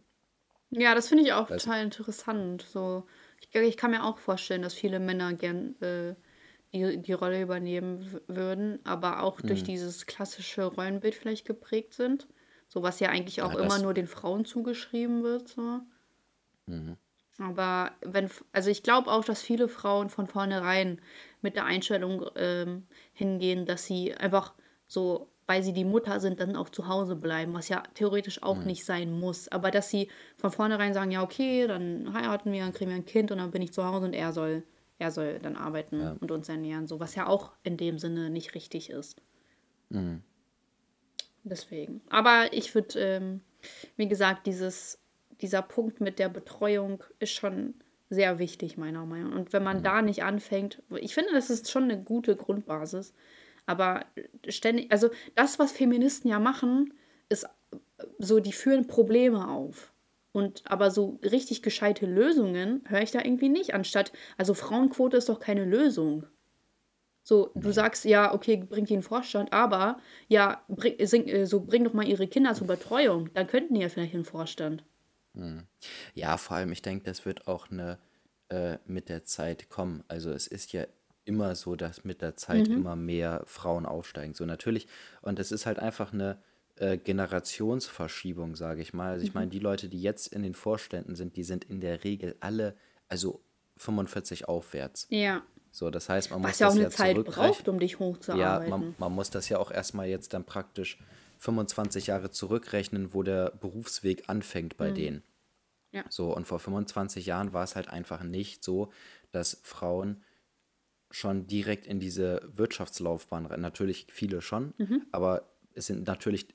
[0.71, 2.61] Ja, das finde ich auch Weiß- total interessant.
[2.63, 3.05] So,
[3.41, 6.15] ich, ich kann mir auch vorstellen, dass viele Männer gern äh,
[6.73, 9.63] die, die Rolle übernehmen würden, aber auch durch Mhm.
[9.63, 12.27] dieses klassische Rollenbild vielleicht geprägt sind.
[12.67, 15.47] So was ja eigentlich auch Ja, immer nur den Frauen zugeschrieben wird.
[15.49, 15.81] So.
[16.67, 16.95] Mhm.
[17.37, 21.01] Aber wenn, also ich glaube auch, dass viele Frauen von vornherein
[21.41, 24.53] mit der Einstellung ähm, hingehen, dass sie einfach
[24.87, 28.59] so, weil sie die Mutter sind, dann auch zu Hause bleiben, was ja theoretisch auch
[28.59, 28.65] Mhm.
[28.67, 29.49] nicht sein muss.
[29.49, 33.05] Aber dass sie von vornherein sagen, ja, okay, dann heiraten wir, dann kriegen wir ein
[33.05, 34.63] Kind und dann bin ich zu Hause und er soll,
[34.97, 36.15] er soll dann arbeiten Ja.
[36.19, 36.87] und uns ernähren.
[36.87, 39.21] So, was ja auch in dem Sinne nicht richtig ist.
[39.89, 40.23] Mhm.
[41.43, 42.01] Deswegen.
[42.09, 43.41] Aber ich würde, ähm,
[43.97, 44.99] wie gesagt, dieses,
[45.41, 47.75] dieser Punkt mit der Betreuung ist schon
[48.09, 49.37] sehr wichtig, meiner Meinung nach.
[49.37, 53.13] Und wenn man da nicht anfängt, ich finde, das ist schon eine gute Grundbasis.
[53.65, 54.05] Aber
[54.47, 56.93] ständig, also das, was Feministen ja machen,
[57.29, 57.47] ist
[58.19, 59.91] so, die führen Probleme auf.
[60.31, 63.73] Und aber so richtig gescheite Lösungen höre ich da irgendwie nicht.
[63.73, 66.27] Anstatt, also Frauenquote ist doch keine Lösung.
[67.23, 71.47] So, du sagst, ja, okay, bringt die in den Vorstand, aber ja, bring, sing, äh,
[71.47, 73.33] so bring doch mal ihre Kinder zur Betreuung.
[73.33, 74.83] Dann könnten die ja vielleicht in den Vorstand.
[76.13, 77.97] Ja, vor allem, ich denke, das wird auch eine,
[78.49, 80.03] äh, mit der Zeit kommen.
[80.07, 80.85] Also es ist ja
[81.25, 84.33] immer so, dass mit der Zeit immer mehr Frauen aufsteigen.
[84.33, 84.87] So natürlich,
[85.21, 86.37] und es ist halt einfach eine,
[86.77, 89.11] äh, Generationsverschiebung, sage ich mal.
[89.13, 89.39] Also ich Mhm.
[89.39, 92.75] meine, die Leute, die jetzt in den Vorständen sind, die sind in der Regel alle,
[93.07, 93.41] also
[93.77, 95.07] 45 aufwärts.
[95.09, 95.43] Ja.
[95.71, 97.51] So, das heißt, man muss Was ja auch das eine ja Zeit zurückrechnen.
[97.51, 98.69] braucht, um dich Ja, hochzuarbeiten.
[98.69, 100.97] man, man muss das ja auch erstmal jetzt dann praktisch
[101.37, 105.23] 25 Jahre zurückrechnen, wo der Berufsweg anfängt bei denen.
[105.91, 106.03] Ja.
[106.09, 108.91] So, und vor 25 Jahren war es halt einfach nicht so,
[109.31, 110.23] dass Frauen
[111.09, 113.61] schon direkt in diese Wirtschaftslaufbahn rein.
[113.61, 114.73] Natürlich viele schon,
[115.11, 116.47] aber es sind natürlich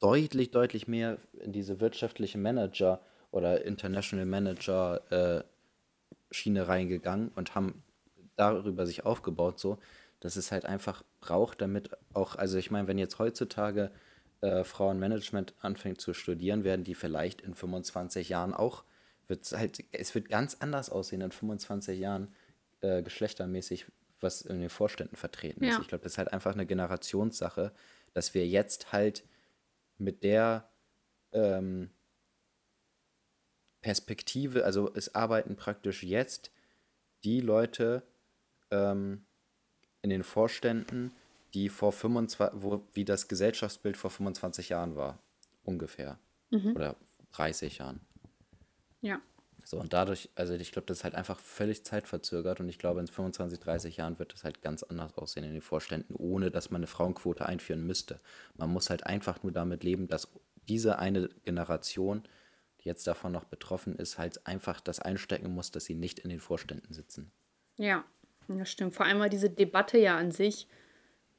[0.00, 5.44] deutlich, deutlich mehr in diese wirtschaftliche Manager oder International Manager äh,
[6.30, 7.82] Schiene reingegangen und haben
[8.36, 9.78] darüber sich aufgebaut, so,
[10.20, 13.90] dass es halt einfach braucht, damit auch, also ich meine, wenn jetzt heutzutage
[14.40, 18.84] äh, Frauen Management anfängt zu studieren, werden die vielleicht in 25 Jahren auch,
[19.26, 22.34] wird halt, es wird ganz anders aussehen in 25 Jahren
[22.80, 23.86] äh, geschlechtermäßig,
[24.20, 25.74] was in den Vorständen vertreten ist.
[25.74, 25.80] Ja.
[25.80, 27.72] Ich glaube, das ist halt einfach eine Generationssache,
[28.12, 29.24] dass wir jetzt halt
[29.98, 30.68] mit der
[31.32, 31.90] ähm,
[33.80, 36.50] Perspektive, also es arbeiten praktisch jetzt
[37.24, 38.02] die Leute
[38.70, 39.26] ähm,
[40.04, 41.12] in den Vorständen,
[41.54, 45.18] die vor 25, wo, wie das Gesellschaftsbild vor 25 Jahren war,
[45.64, 46.18] ungefähr.
[46.74, 46.96] Oder
[47.32, 48.00] 30 Jahren.
[49.00, 49.20] ja.
[49.66, 53.00] So, und dadurch, also ich glaube, das ist halt einfach völlig zeitverzögert und ich glaube,
[53.00, 56.70] in 25, 30 Jahren wird das halt ganz anders aussehen in den Vorständen, ohne dass
[56.70, 58.20] man eine Frauenquote einführen müsste.
[58.58, 60.28] Man muss halt einfach nur damit leben, dass
[60.68, 62.24] diese eine Generation,
[62.82, 66.28] die jetzt davon noch betroffen ist, halt einfach das einstecken muss, dass sie nicht in
[66.28, 67.32] den Vorständen sitzen.
[67.78, 68.04] Ja,
[68.48, 68.94] das stimmt.
[68.94, 70.66] Vor allem war diese Debatte ja an sich,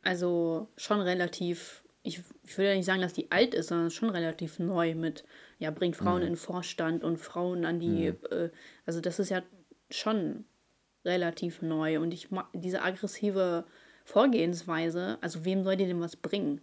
[0.02, 4.10] also schon relativ, ich, ich würde ja nicht sagen, dass die alt ist, sondern schon
[4.10, 5.24] relativ neu mit,
[5.60, 8.50] ja, bringt Frauen in den Vorstand und Frauen an die, äh,
[8.86, 9.42] also das ist ja
[9.90, 10.46] schon
[11.04, 13.66] relativ neu und ich mag diese aggressive
[14.04, 16.62] Vorgehensweise, also wem soll die denn was bringen?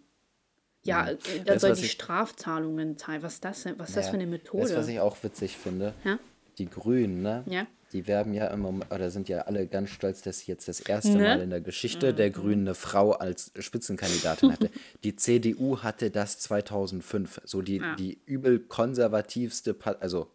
[0.84, 3.22] Ja, äh, da Weißt du, soll die Strafzahlungen zahlen.
[3.22, 3.78] Was ist das denn?
[3.78, 4.68] Was ist das für eine Methode?
[4.68, 5.95] Du, was ich auch witzig finde?
[6.05, 6.18] Ja?
[6.59, 7.45] Die Grünen, ne?
[7.47, 7.66] Ja.
[7.93, 11.18] Die werben ja immer, oder sind ja alle ganz stolz, dass sie jetzt das erste
[11.18, 11.24] Ne?
[11.24, 14.70] Mal in der Geschichte der Grünen eine Frau als Spitzenkandidatin hatte.
[15.05, 17.43] Die CDU hatte das 2005.
[17.45, 17.95] So die, Ja.
[17.97, 20.28] die übel konservativste, also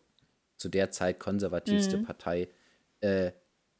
[0.57, 2.47] zu der Zeit konservativste Partei
[3.01, 3.31] äh,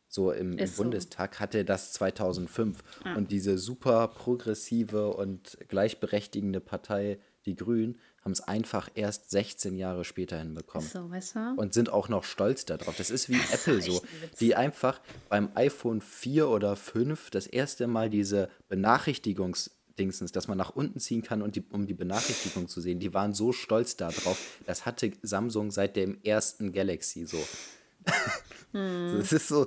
[0.08, 0.60] so im, im Mhm.
[0.60, 0.84] Ist so.
[0.84, 2.78] Bundestag hatte das 2005.
[3.16, 10.04] Und diese super progressive und gleichberechtigende Partei, die Grünen, haben es einfach erst 16 Jahre
[10.04, 11.54] später hinbekommen So, weißt du?
[11.56, 12.98] und sind auch noch stolz darauf.
[12.98, 14.08] Das ist wie ist Apple so, ein
[14.42, 15.00] die einfach
[15.30, 21.24] beim iPhone 4 oder 5 das erste Mal diese Benachrichtigungsdingsens, dass man nach unten ziehen
[21.24, 24.60] kann, und die, um die Benachrichtigung zu sehen, die waren so stolz darauf.
[24.66, 27.42] Das hatte Samsung seit dem ersten Galaxy so.
[28.74, 29.20] Hm.
[29.20, 29.66] Das ist so,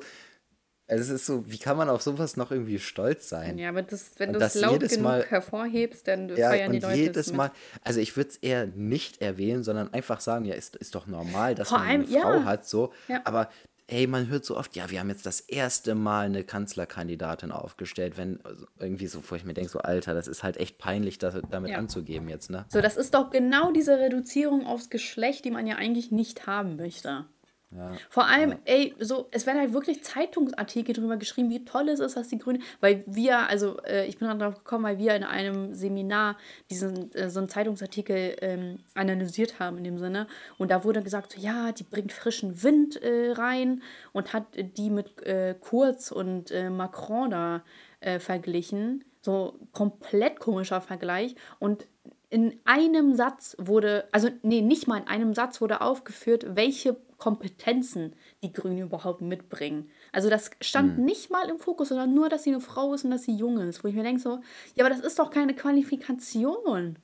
[0.91, 3.57] also es ist so, wie kann man auf sowas noch irgendwie stolz sein?
[3.59, 6.73] Ja, aber das, wenn du es das laut jedes genug Mal- hervorhebst, dann Ja, feiern
[6.73, 7.33] die Leute jedes es.
[7.33, 7.51] Mal,
[7.85, 11.55] also ich würde es eher nicht erwähnen, sondern einfach sagen, ja, ist, ist doch normal,
[11.55, 12.45] dass Vor man eine Frau ja.
[12.45, 12.93] hat, so.
[13.09, 13.21] Ja.
[13.25, 13.49] Aber
[13.87, 18.17] ey, man hört so oft, ja, wir haben jetzt das erste Mal eine Kanzlerkandidatin aufgestellt,
[18.17, 21.19] wenn also irgendwie so, wo ich mir denke, so, Alter, das ist halt echt peinlich,
[21.19, 21.79] das damit Ja.
[21.79, 22.67] anzugeben jetzt, ne?
[22.69, 26.77] So, das ist doch genau diese Reduzierung aufs Geschlecht, die man ja eigentlich nicht haben
[26.77, 27.25] möchte.
[27.73, 27.93] Ja.
[28.09, 32.17] Vor allem, ey, so, es werden halt wirklich Zeitungsartikel drüber geschrieben, wie toll es ist,
[32.17, 35.73] dass die Grünen, weil wir, also äh, ich bin darauf gekommen, weil wir in einem
[35.73, 36.37] Seminar
[36.69, 40.27] diesen, äh, so einen Zeitungsartikel ähm, analysiert haben in dem Sinne.
[40.59, 44.91] Und da wurde gesagt, so, ja, die bringt frischen Wind äh, rein und hat die
[44.91, 47.63] mit äh, Kurz und äh, Macron da
[48.01, 49.05] äh, verglichen.
[49.23, 51.37] So komplett komischer Vergleich.
[51.61, 51.87] Und
[52.31, 58.15] in einem Satz wurde, also nee, nicht mal in einem Satz wurde aufgeführt, welche Kompetenzen
[58.43, 59.89] die Grünen überhaupt mitbringen.
[60.11, 63.13] Also das stand nicht mal im Fokus, sondern nur, dass sie eine Frau ist und
[63.13, 63.85] dass sie jung ist.
[63.85, 64.41] Wo ich mir denke so,
[64.75, 66.97] ja, aber das ist doch keine Qualifikation.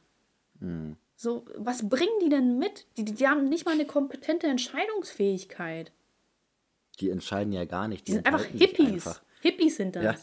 [1.16, 2.86] So, was bringen die denn mit?
[2.96, 5.92] Die, die, die haben nicht mal eine kompetente Entscheidungsfähigkeit.
[7.00, 8.08] Die entscheiden ja gar nicht.
[8.08, 9.06] Die sind einfach Hippies.
[9.06, 9.22] Einfach.
[9.42, 10.02] Hippies sind das.
[10.04, 10.14] Ja.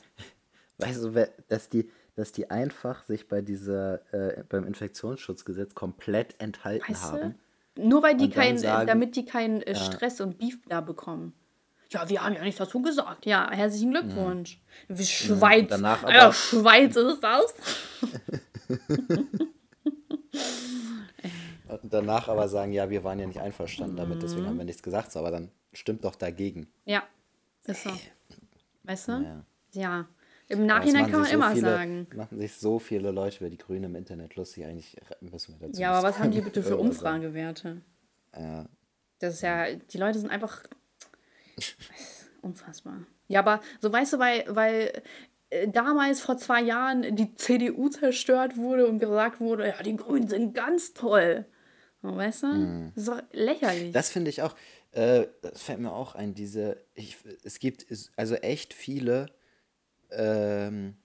[0.79, 6.35] Weißt du, wer- dass die, dass die einfach sich bei dieser, äh, beim Infektionsschutzgesetz komplett
[6.39, 7.19] enthalten Weißt haben.
[7.31, 7.35] du?
[7.75, 10.81] Nur weil die Und dann kein, sagen- damit die keinen äh, Stress und Beef da
[10.81, 11.33] bekommen.
[11.89, 13.25] Ja, wir haben ja nichts dazu gesagt.
[13.25, 14.59] Ja, herzlichen Glückwunsch.
[14.87, 15.67] Wie Schweiz.
[15.69, 17.53] danach Alter, aber- Schweiz ist das.
[21.81, 24.83] Und danach aber sagen, ja, wir waren ja nicht einverstanden damit, deswegen haben wir nichts
[24.83, 25.11] gesagt.
[25.11, 26.67] So, aber dann stimmt doch dagegen.
[26.85, 27.03] Ja,
[27.65, 27.89] ist so.
[28.83, 29.43] Weißt du?
[29.71, 30.07] Ja.
[30.49, 32.07] Im Nachhinein kann man so immer viele, sagen.
[32.15, 34.65] Machen sich so viele Leute über die Grünen im Internet lustig.
[34.65, 36.77] Eigentlich müssen wir dazu Ja, aber was haben die bitte für.
[36.83, 37.81] Umfragewerte?
[38.37, 38.65] Ja,
[39.19, 40.63] Das ist ja, die Leute sind einfach
[42.41, 43.05] unfassbar.
[43.27, 45.01] Ja, aber so weißt du, weil, weil
[45.49, 50.27] äh, damals vor zwei Jahren die CDU zerstört wurde und gesagt wurde, ja, die Grünen
[50.27, 51.45] sind ganz toll.
[52.01, 52.47] Weißt du?
[52.47, 52.91] Mm.
[52.95, 53.93] Das ist doch lächerlich.
[53.93, 54.55] Das finde ich auch,
[54.91, 57.85] äh, das fällt mir auch ein, diese, ich, es gibt
[58.17, 59.27] also echt viele
[60.17, 60.95] ähm,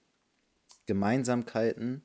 [0.85, 2.01] Gemeinsamkeiten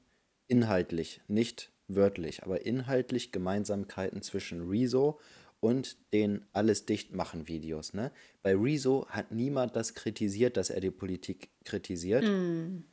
[0.46, 5.20] inhaltlich, nicht wörtlich, aber inhaltlich Gemeinsamkeiten zwischen Rezo
[5.60, 7.94] und den alles dicht machen Videos.
[7.94, 8.12] Ne?
[8.42, 12.24] Bei Rezo hat niemand das kritisiert, dass er die Politik kritisiert.
[12.24, 12.84] Mm.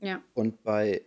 [0.00, 0.22] Ja.
[0.34, 1.02] Und bei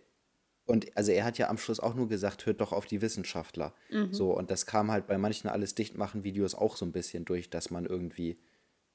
[0.66, 3.72] und also er hat ja am Schluss auch nur gesagt, hört doch auf die Wissenschaftler.
[3.88, 4.12] Mhm.
[4.12, 7.24] So, und das kam halt bei manchen alles dicht machen Videos auch so ein bisschen
[7.24, 8.36] durch, dass man irgendwie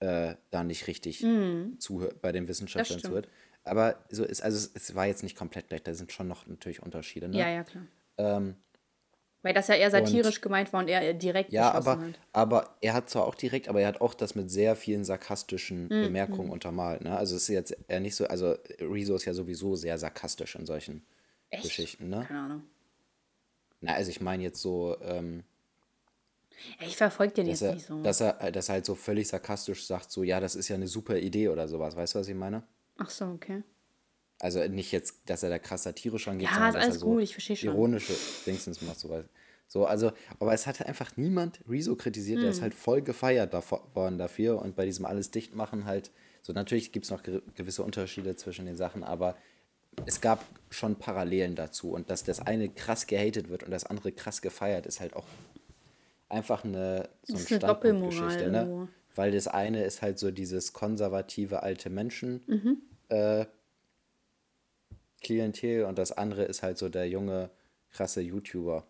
[0.01, 1.79] äh, da nicht richtig mhm.
[1.79, 3.29] zuhört, bei den Wissenschaftlern zuhört.
[3.63, 6.47] Aber so ist, also es, es, war jetzt nicht komplett gleich, da sind schon noch
[6.47, 7.29] natürlich Unterschiede.
[7.29, 7.37] Ne?
[7.37, 7.83] Ja, ja, klar.
[8.17, 8.55] Ähm,
[9.43, 12.19] Weil das ja eher satirisch und, gemeint war und er direkt Ja, aber, hat.
[12.33, 15.83] aber er hat zwar auch direkt, aber er hat auch das mit sehr vielen sarkastischen
[15.83, 15.89] mhm.
[16.01, 16.53] Bemerkungen mhm.
[16.53, 17.01] untermalt.
[17.01, 17.15] Ne?
[17.15, 20.65] Also es ist jetzt eher nicht so, also Rezo ist ja sowieso sehr sarkastisch in
[20.65, 21.05] solchen
[21.51, 21.63] Echt?
[21.63, 22.25] Geschichten, ne?
[22.27, 22.63] Keine Ahnung.
[23.81, 25.43] Na, also ich meine jetzt so, ähm,
[26.80, 28.01] ich verfolge den jetzt er, nicht so.
[28.01, 30.88] Dass er, dass er halt so völlig sarkastisch sagt, so, ja, das ist ja eine
[30.88, 31.95] super Idee oder sowas.
[31.95, 32.64] Weißt du, was ich meine?
[32.97, 33.64] Ach so, okay.
[34.39, 37.22] Also nicht jetzt, dass er da krass satirisch rangeht, ja, sondern dass er so gut,
[37.22, 37.70] ich verstehe schon.
[37.70, 38.14] ironische
[38.45, 38.99] Dingsens macht.
[38.99, 39.24] So,
[39.68, 42.38] so, also, aber es hat einfach niemand Rezo kritisiert.
[42.38, 42.41] Hm.
[42.41, 42.64] Der ist hm.
[42.64, 43.53] halt voll gefeiert
[43.93, 44.62] worden dafür.
[44.62, 48.66] Und bei diesem alles dicht machen halt, so natürlich gibt es noch gewisse Unterschiede zwischen
[48.66, 49.38] den Sachen, aber
[50.05, 51.91] es gab schon Parallelen dazu.
[51.91, 55.26] Und dass das eine krass gehatet wird und das andere krass gefeiert, ist halt auch
[56.32, 58.49] einfach eine, so eine Standpunktgeschichte.
[58.49, 58.88] Ne?
[59.15, 62.77] Weil das eine ist halt so dieses konservative alte Menschen mhm.
[63.09, 63.45] äh,
[65.21, 67.49] Klientel und das andere ist halt so der junge,
[67.91, 68.86] krasse YouTuber.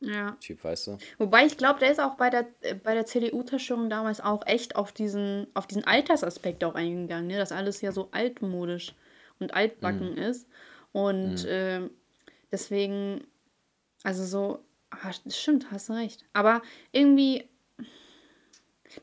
[0.00, 0.36] Ja.
[0.40, 0.98] Typ, weißt du?
[1.18, 4.74] Wobei ich glaube, der ist auch bei der, äh, bei der CDU-Taschung damals auch echt
[4.74, 7.36] auf diesen, auf diesen Altersaspekt auch eingegangen, ne?
[7.36, 8.94] dass alles ja so altmodisch
[9.38, 10.18] und altbacken mm.
[10.18, 10.48] ist.
[10.90, 11.48] Und mm.
[11.48, 11.80] äh,
[12.50, 13.24] deswegen,
[14.02, 14.64] also so,
[15.02, 16.24] ach, stimmt, hast du recht.
[16.32, 16.62] Aber
[16.92, 17.48] irgendwie,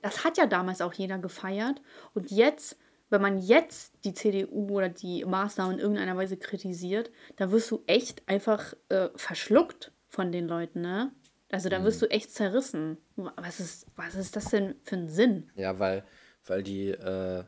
[0.01, 1.81] das hat ja damals auch jeder gefeiert.
[2.13, 2.77] Und jetzt,
[3.09, 7.83] wenn man jetzt die CDU oder die Maßnahmen in irgendeiner Weise kritisiert, da wirst du
[7.87, 11.11] echt einfach äh, verschluckt von den Leuten, ne?
[11.51, 12.05] Also da wirst mm.
[12.05, 12.97] du echt zerrissen.
[13.15, 15.49] Was ist, was ist das denn für ein Sinn?
[15.55, 16.05] Ja, weil,
[16.45, 17.43] weil die äh,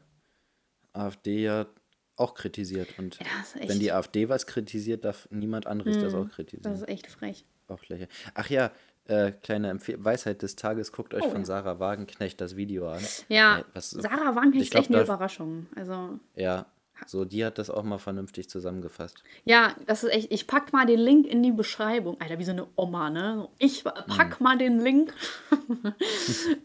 [0.93, 1.67] AfD ja
[2.15, 2.97] auch kritisiert.
[2.97, 3.25] Und ja,
[3.67, 6.63] wenn die AfD was kritisiert, darf niemand anderes mm, das auch kritisieren.
[6.63, 7.45] Das ist echt frech.
[7.71, 8.09] Auch lächerlich.
[8.33, 8.71] Ach ja,
[9.07, 11.45] äh, kleine Empfehl Weisheit des Tages, guckt euch oh, von ja.
[11.45, 13.01] Sarah Wagenknecht das Video an.
[13.29, 15.67] Ja, äh, was, Sarah Wagenknecht ist echt eine Überraschung.
[15.75, 16.67] Also, ja,
[17.07, 19.23] so, die hat das auch mal vernünftig zusammengefasst.
[19.43, 20.31] Ja, das ist echt.
[20.31, 22.19] Ich pack mal den Link in die Beschreibung.
[22.21, 23.47] Alter, wie so eine Oma, ne?
[23.57, 24.43] Ich pack mhm.
[24.43, 25.13] mal den Link.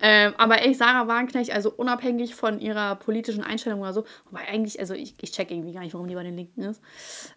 [0.01, 4.79] ähm, aber echt, Sarah Wagenknecht, also unabhängig von ihrer politischen Einstellung oder so, wobei eigentlich,
[4.79, 6.83] also ich, ich check irgendwie gar nicht, warum die bei den Linken ist.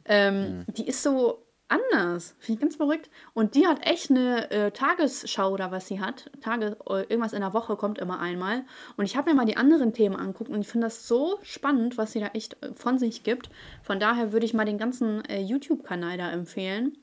[0.06, 0.66] Ähm, mhm.
[0.74, 2.36] Die ist so anders.
[2.40, 3.10] Finde ich ganz verrückt.
[3.34, 6.30] Und die hat echt eine äh, Tagesschau oder was sie hat.
[6.42, 8.66] Tage, äh, irgendwas in der Woche kommt immer einmal.
[8.98, 11.98] Und ich habe mir mal die anderen Themen anguckt und ich finde das so spannend,
[11.98, 13.50] was sie da echt äh, von sich gibt.
[13.84, 16.98] Von daher würde ich mal den ganzen äh, YouTube-Kanal da empfehlen.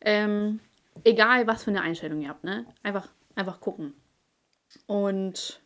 [0.00, 0.60] Ähm,
[1.04, 2.66] egal, was für eine Einstellung ihr habt, ne?
[2.82, 3.94] Einfach, einfach gucken.
[4.86, 5.60] Und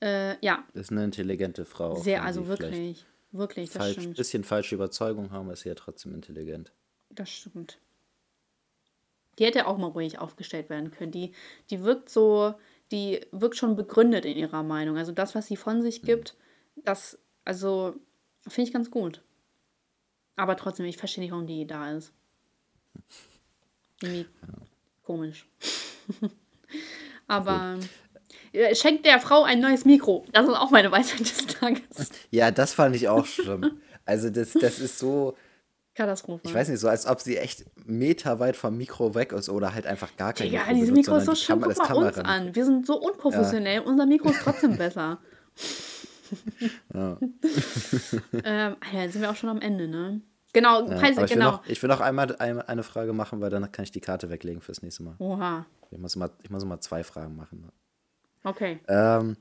[0.00, 0.64] äh, ja.
[0.72, 1.96] Ist eine intelligente Frau.
[1.96, 3.04] Sehr, also wirklich.
[3.32, 4.16] Wirklich, das falsch, stimmt.
[4.16, 6.72] bisschen falsche Überzeugung haben, ist sie ja trotzdem intelligent.
[7.10, 7.78] Das stimmt.
[9.38, 11.12] Die hätte auch mal ruhig aufgestellt werden können.
[11.12, 11.32] Die,
[11.70, 12.54] die wirkt so,
[12.90, 14.96] die wirkt schon begründet in ihrer Meinung.
[14.96, 16.36] Also das, was sie von sich gibt,
[16.76, 17.94] das, also,
[18.46, 19.22] finde ich ganz gut.
[20.36, 22.12] Aber trotzdem, ich verstehe nicht, warum die da ist.
[24.02, 24.26] Irgendwie
[25.02, 25.46] komisch.
[27.26, 27.78] Aber
[28.52, 30.26] äh, schenkt der Frau ein neues Mikro.
[30.32, 32.10] Das ist auch meine Weisheit des Tages.
[32.30, 33.80] Ja, das fand ich auch schlimm.
[34.06, 35.36] Also das, das ist so,
[35.94, 36.42] Katastrophe.
[36.44, 39.86] Ich weiß nicht, so als ob sie echt meterweit vom Mikro weg ist oder halt
[39.86, 40.68] einfach gar kein ja, Mikro.
[40.68, 41.60] Ja, dieses Mikro ist so schön.
[41.60, 42.54] Guck mal uns an.
[42.54, 43.76] Wir sind so unprofessionell.
[43.76, 43.82] Ja.
[43.82, 45.18] Unser Mikro ist trotzdem besser.
[46.94, 47.18] ja.
[48.44, 50.20] ähm, ja, jetzt sind wir auch schon am Ende, ne?
[50.52, 51.44] Genau, ja, Preise, ich genau.
[51.44, 54.30] Will noch, ich will noch einmal eine Frage machen, weil dann kann ich die Karte
[54.30, 55.14] weglegen fürs nächste Mal.
[55.18, 55.66] Oha.
[55.90, 57.70] Ich muss mal, ich muss mal zwei Fragen machen.
[58.42, 58.80] Okay.
[58.88, 59.36] Ähm,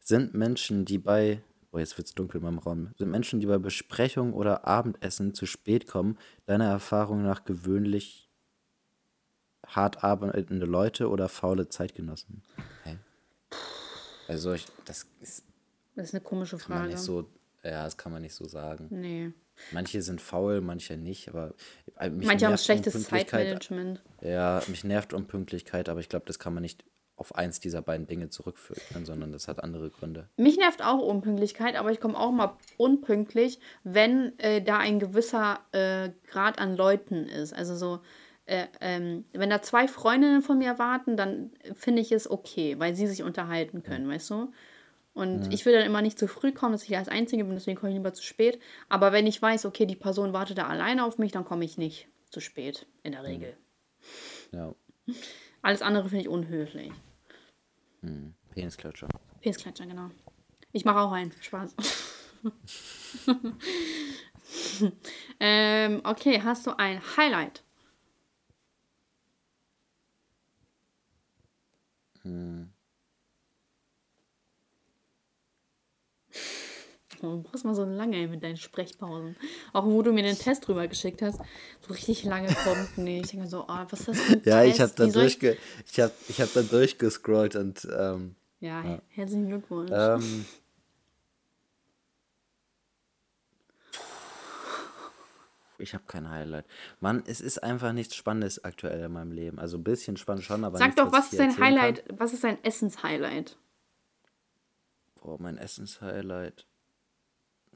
[0.00, 1.42] sind Menschen, die bei
[1.76, 2.94] Oh, jetzt wird es dunkel in meinem Raum.
[2.96, 6.16] Sind Menschen, die bei Besprechungen oder Abendessen zu spät kommen,
[6.46, 8.30] deiner Erfahrung nach gewöhnlich
[9.66, 12.42] hart arbeitende Leute oder faule Zeitgenossen?
[12.80, 12.96] Okay.
[14.26, 15.44] Also, ich, das ist.
[15.94, 16.80] Das ist eine komische Frage.
[16.80, 17.28] Man nicht so,
[17.62, 18.86] ja, das kann man nicht so sagen.
[18.90, 19.32] Nee.
[19.72, 21.52] Manche sind faul, manche nicht, aber
[21.98, 24.02] äh, manche haben schlechtes Zeitmanagement.
[24.22, 26.84] Ja, mich nervt Unpünktlichkeit, aber ich glaube, das kann man nicht
[27.16, 30.28] auf eins dieser beiden Dinge zurückführen, sondern das hat andere Gründe.
[30.36, 35.60] Mich nervt auch Unpünktlichkeit, aber ich komme auch mal unpünktlich, wenn äh, da ein gewisser
[35.72, 37.54] äh, Grad an Leuten ist.
[37.54, 38.00] Also so,
[38.44, 42.94] äh, ähm, wenn da zwei Freundinnen von mir warten, dann finde ich es okay, weil
[42.94, 44.52] sie sich unterhalten können, weißt du?
[45.14, 47.78] Und ich will dann immer nicht zu früh kommen, dass ich als Einzige bin, deswegen
[47.78, 48.60] komme ich lieber zu spät.
[48.90, 51.78] Aber wenn ich weiß, okay, die Person wartet da alleine auf mich, dann komme ich
[51.78, 53.56] nicht zu spät, in der Regel.
[54.52, 54.74] Ja.
[55.62, 56.92] Alles andere finde ich unhöflich.
[58.02, 58.34] Hm.
[58.50, 59.08] Penisklatscher.
[59.40, 60.10] Penisklatscher, genau.
[60.72, 61.32] Ich mache auch einen.
[61.40, 61.74] Spaß.
[65.40, 67.62] ähm, okay, hast du ein Highlight?
[72.22, 72.72] Hm.
[77.20, 79.36] Du brauchst mal so lange mit deinen Sprechpausen.
[79.72, 81.40] Auch wo du mir den Test drüber geschickt hast,
[81.80, 83.24] so richtig lange kommt nicht.
[83.26, 84.98] Ich denke mir so, oh, was ist das für ein Ja, ich Test?
[85.00, 89.02] habe da, ich- ich hab, ich hab da durchgescrollt und ähm, Ja, Ja.
[89.08, 89.90] herzlichen Glückwunsch.
[89.92, 90.44] ähm,
[95.78, 96.64] ich habe kein Highlight.
[97.00, 99.58] Mann, es ist einfach nichts Spannendes aktuell in meinem Leben.
[99.58, 102.04] Also ein bisschen spannend schon, aber Sag nichts, doch, was ich ist dein Highlight?
[102.18, 103.50] Was ist dein Essens-Highlight?
[103.50, 105.22] Kann.
[105.22, 106.66] Boah, mein Essenshighlight.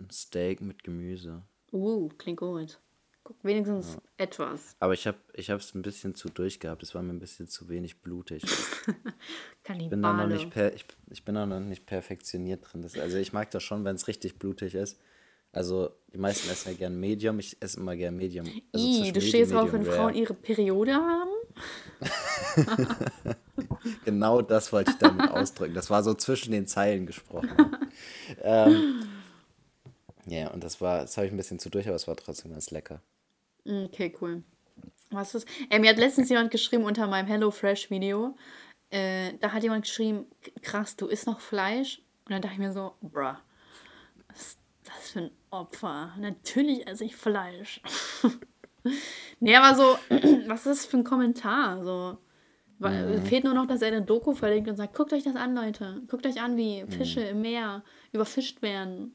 [0.00, 1.42] Ein Steak mit Gemüse.
[1.72, 2.80] Uh, klingt gut.
[3.22, 4.74] Guck, wenigstens etwas.
[4.80, 6.82] Aber ich habe es ein bisschen zu durchgehabt.
[6.82, 8.42] Es war mir ein bisschen zu wenig blutig.
[9.78, 12.82] Ich bin da noch nicht, per, ich, ich bin da noch nicht perfektioniert drin.
[12.82, 14.98] Das, also ich mag das schon, wenn es richtig blutig ist.
[15.52, 17.38] Also die meisten essen ja gern Medium.
[17.38, 18.46] Ich esse immer gern Medium.
[18.72, 21.30] Also zwischen du Medium, stehst drauf, wenn Frauen ihre Periode haben?
[24.04, 25.74] Genau das wollte ich damit ausdrücken.
[25.74, 27.50] Das war so zwischen den Zeilen gesprochen.
[28.42, 29.02] ähm,
[30.26, 32.52] ja, und das war, das habe ich ein bisschen zu durch, aber es war trotzdem
[32.52, 33.00] ganz lecker.
[33.64, 34.42] Mm, Okay, cool.
[35.10, 35.46] Was ist?
[35.70, 38.36] Äh, mir hat letztens jemand geschrieben unter meinem HelloFresh-Video.
[38.90, 40.26] Äh, da hat jemand geschrieben,
[40.62, 42.00] krass, du isst noch Fleisch?
[42.24, 43.34] Und dann dachte ich mir so, bruh,
[44.28, 46.14] was ist das für ein Opfer?
[46.18, 47.80] Natürlich esse ich Fleisch.
[49.40, 49.98] nee, aber so,
[50.46, 51.82] was ist das für ein Kommentar?
[51.84, 52.18] So,
[52.78, 55.54] weil, Fehlt nur noch, dass er eine Doku verlinkt und sagt, guckt euch das an,
[55.54, 56.02] Leute.
[56.08, 59.14] Guckt euch an, wie Fische im Meer überfischt werden.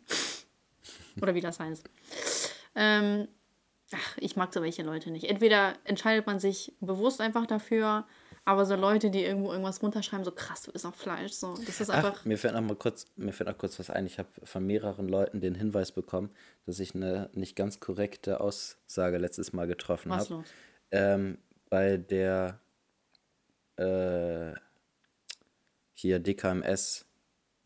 [1.21, 1.89] Oder wie das heißt.
[2.75, 3.27] Ähm,
[3.93, 5.25] ach, ich mag so welche Leute nicht.
[5.25, 8.05] Entweder entscheidet man sich bewusst einfach dafür,
[8.43, 11.81] aber so Leute, die irgendwo irgendwas runterschreiben, so krass, du isst auch Fleisch, so, das
[11.81, 12.17] ist einfach.
[12.19, 14.05] Ach, mir fällt noch mal kurz, mir fällt noch kurz was ein.
[14.05, 16.29] Ich habe von mehreren Leuten den Hinweis bekommen,
[16.65, 20.43] dass ich eine nicht ganz korrekte Aussage letztes Mal getroffen habe.
[20.91, 21.39] Ähm,
[21.69, 22.59] bei der
[23.77, 24.53] äh,
[25.93, 27.05] hier DKMS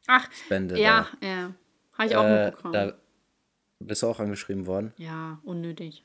[0.08, 1.54] Ach, Spende ja, ja.
[1.94, 2.74] Habe ich auch da, äh, mitbekommen.
[2.74, 2.94] da
[3.80, 4.94] bist du auch angeschrieben worden.
[4.98, 6.04] ja, unnötig.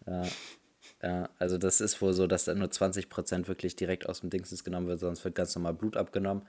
[1.02, 4.64] Ja, also das ist wohl so, dass dann nur 20% wirklich direkt aus dem Dingsens
[4.64, 6.42] genommen wird, sonst wird ganz normal Blut abgenommen.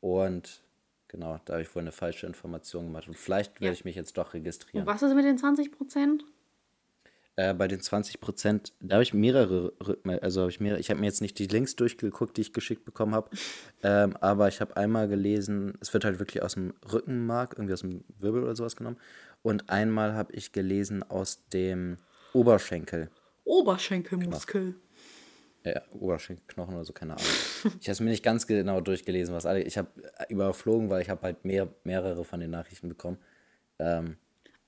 [0.00, 0.62] Und
[1.08, 3.06] genau, da habe ich wohl eine falsche Information gemacht.
[3.08, 3.72] Und vielleicht werde Ja.
[3.72, 4.86] ich mich jetzt doch registrieren.
[4.86, 6.24] Und was ist mit den 20 Prozent?
[7.38, 11.00] Äh, bei den 20%, da habe ich mehrere Rückmeldungen, also habe ich mehrere, ich habe
[11.00, 13.28] mir jetzt nicht die Links durchgeguckt, die ich geschickt bekommen habe,
[13.82, 17.82] ähm, aber ich habe einmal gelesen, es wird halt wirklich aus dem Rückenmark, irgendwie aus
[17.82, 18.96] dem Wirbel oder sowas genommen.
[19.46, 21.98] Und einmal habe ich gelesen aus dem
[22.32, 23.10] Oberschenkel.
[23.44, 24.74] Oberschenkelmuskel.
[25.64, 27.24] Ja, Oberschenkelknochen oder so, keine Ahnung.
[27.80, 29.62] Ich habe es mir nicht ganz genau durchgelesen, was alle.
[29.62, 29.88] Ich habe
[30.28, 33.18] überflogen, weil ich habe halt mehr, mehrere von den Nachrichten bekommen.
[33.78, 34.16] Ähm,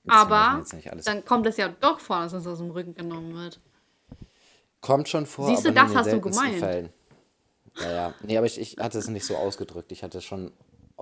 [0.07, 0.63] Aber
[1.03, 3.59] dann kommt es ja doch vor, dass es aus dem Rücken genommen wird.
[4.79, 5.47] Kommt schon vor.
[5.49, 6.55] Siehst du, das hast du gemeint.
[6.55, 6.89] Fällen.
[7.81, 8.13] Ja, ja.
[8.23, 9.91] Nee, aber ich, ich hatte es nicht so ausgedrückt.
[9.91, 10.53] Ich hatte es schon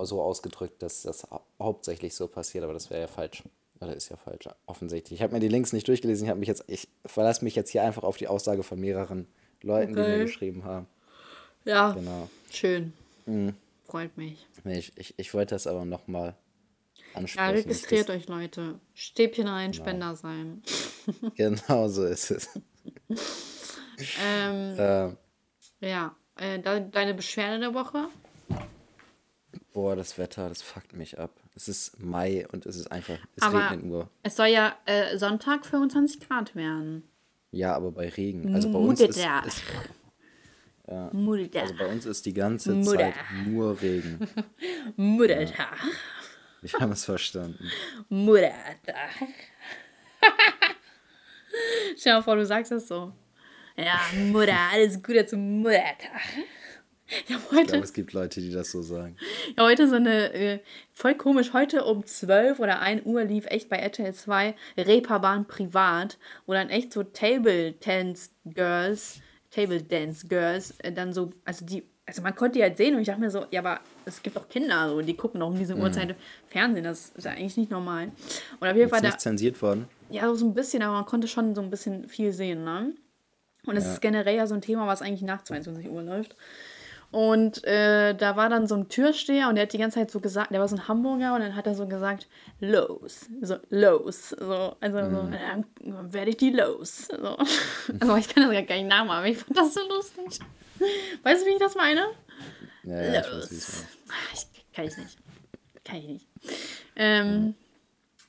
[0.02, 3.44] so ausgedrückt, dass das hau- hauptsächlich so passiert, aber das wäre ja falsch.
[3.80, 5.20] Oder ist ja falsch, offensichtlich.
[5.20, 6.26] Ich habe mir die Links nicht durchgelesen.
[6.26, 9.28] Ich habe mich jetzt, ich verlasse mich jetzt hier einfach auf die Aussage von mehreren
[9.62, 10.18] Leuten, die Okay.
[10.18, 10.88] mir geschrieben haben.
[11.66, 12.30] Ja, Genau.
[12.52, 12.94] schön.
[13.26, 13.54] Mhm.
[13.86, 14.46] Freut mich.
[14.66, 16.36] Ich, ich, ich wollte das aber nochmal
[17.14, 17.54] Ja, ansprechen.
[17.56, 18.80] registriert euch, Leute.
[18.96, 20.62] Stäbchen rein, Spender sein.
[21.36, 22.50] Genau so ist es.
[24.22, 25.18] Ähm, Ähm,
[25.80, 28.10] ja, äh, de deine Beschwerde der Woche?
[29.74, 31.32] boah, das Wetter, das fuckt mich ab.
[31.58, 34.10] Es ist Mai und es ist einfach, es Aber regnet nur.
[34.22, 37.02] es soll ja äh, Sonntag 25 Grad werden.
[37.50, 38.54] Ja, aber bei Regen.
[38.54, 39.64] Also bei uns ist, ist
[41.14, 41.62] Mutter.
[41.62, 42.98] also bei uns ist die ganze Mutter.
[42.98, 43.16] Zeit
[43.48, 44.20] nur Regen.
[44.98, 45.80] Muttertag.
[46.62, 47.72] Ich habe es verstanden.
[48.08, 49.10] Muttertag.
[51.98, 53.12] Stell dir mal vor, du sagst das so.
[53.76, 54.00] Ja,
[54.32, 56.22] Mutter, alles Gute zum Muttertag.
[57.28, 59.16] Ich habe Ich glaube, es gibt Leute, die das so sagen.
[59.58, 60.60] ja, heute so eine, äh,
[60.94, 66.18] voll komisch, heute um 12 oder 1 Uhr lief echt bei RTL 2 Reeperbahn privat,
[66.46, 71.84] wo dann echt so Table Dance Girls, Table Dance Girls, äh, dann so, also die
[72.10, 74.38] also man konnte die halt sehen und ich dachte mir so, ja, aber es gibt
[74.38, 76.16] doch Kinder, so, die gucken doch um diese Uhrzeit
[76.48, 78.14] Fernsehen, das ist ja eigentlich nicht normal.
[78.62, 79.90] Und auf jeden Ist Fall, da, nicht zensiert worden.
[80.10, 82.94] ja, so ein bisschen, aber man konnte schon so ein bisschen viel sehen, ne?
[83.66, 83.94] Und es Ja.
[83.94, 86.38] ist generell ja so ein Thema, was eigentlich nach 22 Uhr läuft.
[87.10, 90.20] Und äh, da war dann so ein Türsteher und der hat die ganze Zeit so
[90.20, 92.28] gesagt, der war so ein Hamburger und dann hat er so gesagt,
[92.60, 97.08] los, so los, so, also so, dann werde ich die los.
[97.08, 97.38] So.
[98.00, 100.40] Also ich kann das ja gar nicht nachmachen, aber ich fand das so lustig.
[101.24, 102.08] Weißt du, wie ich das meine?
[102.84, 103.84] Ja, ja, ich weiß, Los.
[104.10, 105.18] Ah, Ich, kann ich nicht.
[105.86, 106.28] Kann ich nicht.
[106.98, 107.56] Ähm,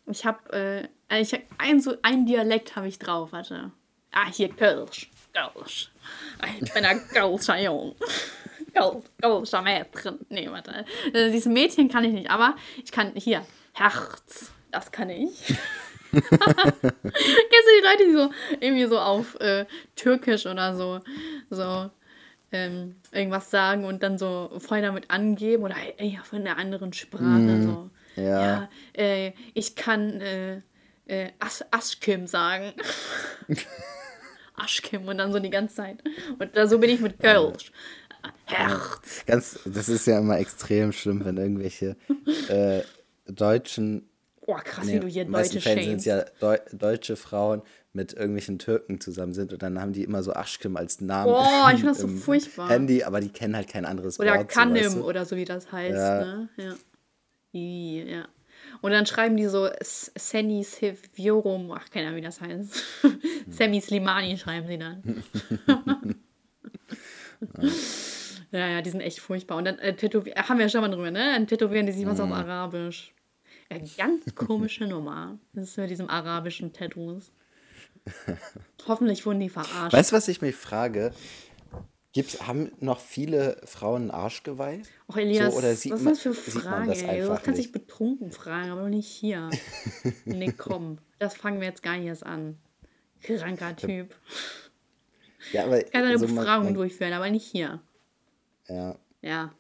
[0.07, 3.73] Ich habe äh, ich hab ein, so ein Dialekt habe ich drauf, warte.
[4.13, 5.11] Ah, hier Kölsch.
[5.35, 5.91] Kölsch.
[6.41, 7.95] Ah, Ich bin ein Kölscher Jung.
[9.21, 10.19] Kölscher Mädchen.
[10.29, 10.85] Nee, warte.
[11.13, 14.53] Äh, dieses Mädchen kann ich nicht, aber ich kann hier Herz.
[14.71, 15.47] Das kann ich.
[16.11, 21.01] Kennst du die Leute, die so irgendwie so auf äh, Türkisch oder so,
[21.51, 21.91] so
[22.53, 27.63] ähm, irgendwas sagen und dann so voll damit angeben oder ey, von einer anderen Sprache
[27.63, 27.91] so.
[28.23, 28.69] ja.
[28.95, 30.63] äh, ich kann äh,
[31.07, 32.73] äh, As Aschkim sagen.
[34.57, 36.03] Aschkim und dann so die ganze Zeit.
[36.39, 37.73] Und da, so bin ich mit Kölsch.
[38.47, 39.25] Herz.
[39.27, 41.97] Ganz, das ist ja immer extrem schlimm, wenn irgendwelche
[42.49, 42.83] äh,
[43.27, 44.09] deutschen,
[44.51, 47.61] Oh, krass, nee, wie du hier Leute Fällen sind ja Deu deutsche Frauen
[47.93, 51.67] mit irgendwelchen Türken zusammen sind und dann haben die immer so Aschkim als Namen Oh,
[51.71, 52.71] ich finde das so furchtbar.
[52.71, 54.51] Handy, aber die kennen halt kein anderes Oder Wort.
[54.51, 55.05] so, Kanim weißt du?
[55.07, 55.97] oder so wie das heißt.
[55.99, 56.25] Ja.
[56.25, 56.49] Ne?
[56.57, 56.75] Ja.
[57.53, 58.29] I, ja.
[58.81, 62.73] Und dann schreiben die so S- Seni Seviorum, ach keine Ahnung, wie das heißt.
[63.51, 65.23] Semi Slimani schreiben sie dann.
[68.53, 69.57] ja, ja, die sind echt furchtbar.
[69.59, 71.33] Und dann äh, tätowi- ach, haben wir ja schon mal drüber, ne?
[71.35, 73.13] Dann tätowieren die sich was auf Arabisch.
[73.71, 75.39] Ja, ganz komische Nummer.
[75.53, 77.33] Das ist mit diesem arabischen Tattoos.
[78.87, 79.93] Hoffentlich wurden die verarscht.
[79.93, 81.13] Weißt du, was ich mich frage?
[82.13, 84.81] Gibt's, haben noch viele Frauen ein Arschgeweih?
[85.09, 87.21] Och, Elias, So, oder sieht was ist das für Fragen, das ey?
[87.21, 89.51] Du kannst dich betrunken fragen, aber nicht hier.
[90.25, 90.99] nee, komm.
[91.19, 92.57] Das fangen wir jetzt gar nicht erst an.
[93.23, 94.15] Kranker Typ.
[95.53, 97.81] Ja, aber Kann eine so Befragung man, durchführen, aber nicht hier.
[98.69, 99.53] Ja, Ja,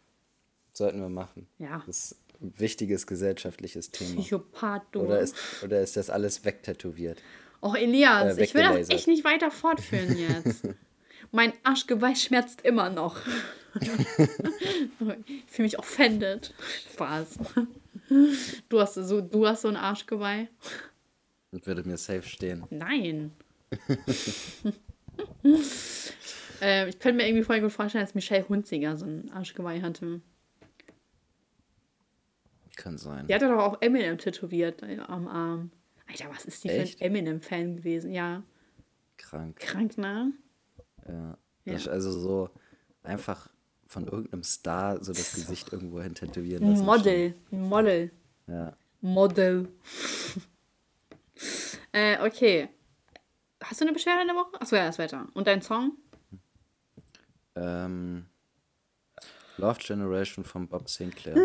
[0.72, 1.49] sollten wir machen.
[1.59, 1.82] Ja.
[1.86, 4.20] Das ist ein wichtiges gesellschaftliches Thema.
[4.20, 5.01] Psychopath, du.
[5.01, 5.34] Oder ist,
[5.64, 7.20] oder ist das alles wegtätowiert?
[7.61, 10.62] Och, Elias, äh, ich will das echt nicht weiter fortführen jetzt.
[11.32, 13.20] mein Arschgeweih schmerzt immer noch.
[13.80, 13.91] ich
[15.49, 16.55] fühle mich offended.
[16.93, 17.39] Spaß.
[18.68, 20.49] Du hast so, du hast so ein Arschgeweih?
[21.51, 22.64] Und würde mir safe stehen.
[22.70, 23.32] Nein.
[26.61, 30.21] äh, ich könnte mir irgendwie voll gut vorstellen, dass Michelle Hunziger so ein Arschgeweih hatte.
[32.77, 33.27] Kann sein.
[33.27, 35.71] Die hatte doch auch Eminem tätowiert äh, am Arm.
[36.07, 36.99] Alter, was ist die Echt?
[36.99, 38.12] für ein Eminem-Fan gewesen?
[38.12, 38.43] Ja,
[39.16, 39.57] Krank.
[39.57, 40.33] krank, ne?
[41.07, 41.37] Ja.
[41.64, 41.75] Ja.
[41.75, 42.51] Das ist also so
[43.03, 43.51] einfach
[43.87, 46.85] von irgendeinem Star so das Gesicht irgendwo hin tätowieren Ein lassen.
[46.85, 47.35] Model.
[47.51, 48.11] Ein Model.
[48.47, 48.77] Ja.
[49.01, 49.69] Model.
[51.93, 52.69] äh, okay.
[53.62, 54.61] Hast du eine Beschwerde in der Woche?
[54.61, 55.26] Achso, ja, das Wetter.
[55.34, 55.92] Und dein Song?
[57.56, 58.26] Ähm,
[59.56, 61.36] Love Generation von Bob Sinclair.
[61.36, 61.44] Yeah,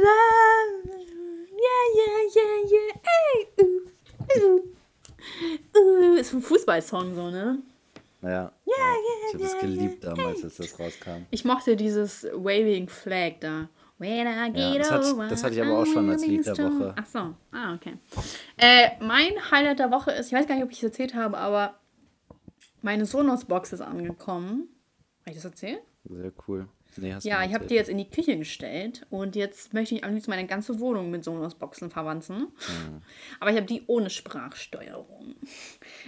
[1.95, 2.93] yeah, yeah, yeah.
[3.03, 4.61] Ey, uh,
[5.77, 6.15] uh, uh.
[6.17, 7.59] Ist ein Fußballsong so, ne?
[8.21, 8.51] Ja.
[8.65, 11.25] ich habe es geliebt damals, als das rauskam.
[11.31, 13.69] Ich mochte dieses Waving Flag da.
[13.97, 16.57] When I get das hat- over, das hatte ich aber auch schon als Lied der
[16.57, 16.71] Woche.
[16.71, 16.93] strong.
[16.97, 17.93] Ach so, ah, okay.
[18.57, 21.37] Äh, mein Highlight der Woche ist, ich weiß gar nicht, ob ich es erzählt habe,
[21.37, 21.79] aber
[22.83, 24.67] meine Sonos-Box ist angekommen.
[25.21, 25.81] Habe ich das erzählt?
[26.03, 26.67] Sehr cool.
[26.97, 30.13] Nee, Ja, ich habe die jetzt in die Küche gestellt und jetzt möchte ich am
[30.13, 32.39] liebsten meine ganze Wohnung mit Sonos-Boxen verwanzen.
[32.41, 33.01] Mhm.
[33.39, 35.33] Aber ich habe die ohne Sprachsteuerung.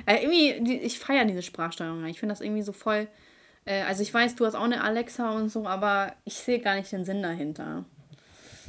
[0.06, 2.06] Äh, irgendwie, die, ich feiere diese Sprachsteuerung.
[2.06, 3.08] Ich finde das irgendwie so voll.
[3.66, 6.76] Äh, also ich weiß, du hast auch eine Alexa und so, aber ich sehe gar
[6.76, 7.86] nicht den Sinn dahinter.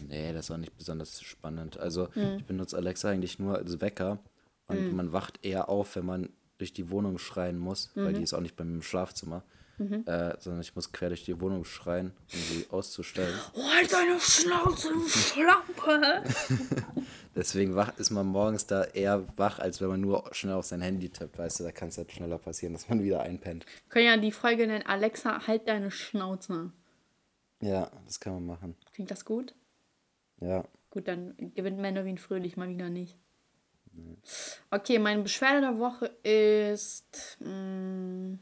[0.09, 1.79] Nee, das auch nicht besonders spannend.
[1.79, 2.37] Also, Hm.
[2.39, 4.21] ich benutze Alexa eigentlich nur als Wecker
[4.69, 6.29] und man wacht eher auf, wenn man
[6.59, 8.15] durch die Wohnung schreien muss, weil Mhm.
[8.17, 9.43] die ist auch nicht bei mir im Schlafzimmer.
[9.79, 13.39] Äh, sondern ich muss quer durch die Wohnung schreien, um sie auszustellen.
[13.75, 16.23] Halt deine Schnauze, du Schlampe!
[17.35, 20.81] Deswegen wach, ist man morgens da eher wach, als wenn man nur schnell auf sein
[20.81, 21.37] Handy tippt.
[21.39, 23.67] Weißt du, da kann es halt schneller passieren, dass man wieder einpennt.
[23.67, 26.73] Wir können ja die Folge nennen, Alexa, halt deine Schnauze.
[27.61, 28.77] Ja, das kann man machen.
[28.95, 29.55] Klingt das gut?
[30.41, 30.65] Ja.
[30.89, 33.19] Gut, dann gewinnt Menowin fröhlich mal wieder nicht.
[34.71, 37.39] Okay, meine Beschwerde der Woche ist.
[37.41, 38.39] Mh,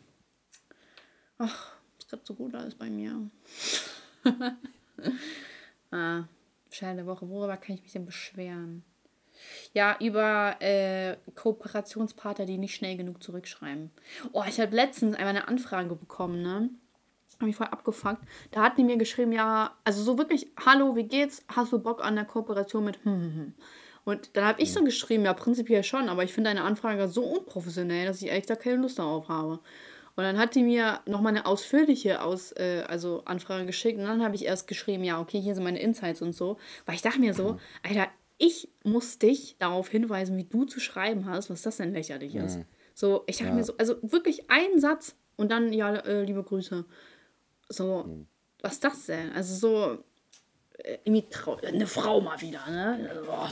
[1.39, 3.31] ach, ist gerade so gut alles bei mir.
[5.91, 6.25] ah,
[6.69, 7.29] Beschwerde der Woche.
[7.29, 8.85] Worüber kann ich mich denn beschweren?
[9.73, 13.91] Ja, über äh, Kooperationspartner, die nicht schnell genug zurückschreiben.
[14.33, 16.71] Oh, ich habe letztens einmal eine Anfrage bekommen, ne?
[17.41, 18.23] Habe ich voll abgefuckt.
[18.53, 21.45] Da hat die mir geschrieben, ja, also so wirklich, hallo, wie geht's?
[21.49, 23.55] Hast du Bock an der Kooperation mit hm, hm, hm.
[24.05, 27.25] Und dann habe ich so geschrieben, ja, prinzipiell schon, aber ich finde deine Anfrage so
[27.25, 29.61] unprofessionell, dass ich echt da keine Lust darauf habe.
[30.17, 34.23] Und dann hat die mir nochmal eine ausführliche Aus, äh, also Anfrage geschickt und dann
[34.23, 36.59] habe ich erst geschrieben, ja, okay, hier sind meine Insights und so.
[36.87, 41.27] Weil ich dachte mir so, Alter, ich muss dich darauf hinweisen, wie du zu schreiben
[41.27, 42.61] hast, was das denn lächerlich ist.
[42.95, 43.55] So, ich dachte Ja.
[43.57, 46.85] mir so, also wirklich ein Satz und dann, ja, äh, liebe Grüße.
[47.69, 48.05] So,
[48.63, 49.33] was ist das denn?
[49.33, 50.05] Also so,
[51.64, 53.09] eine Frau mal wieder, ne?
[53.11, 53.51] Also, boah.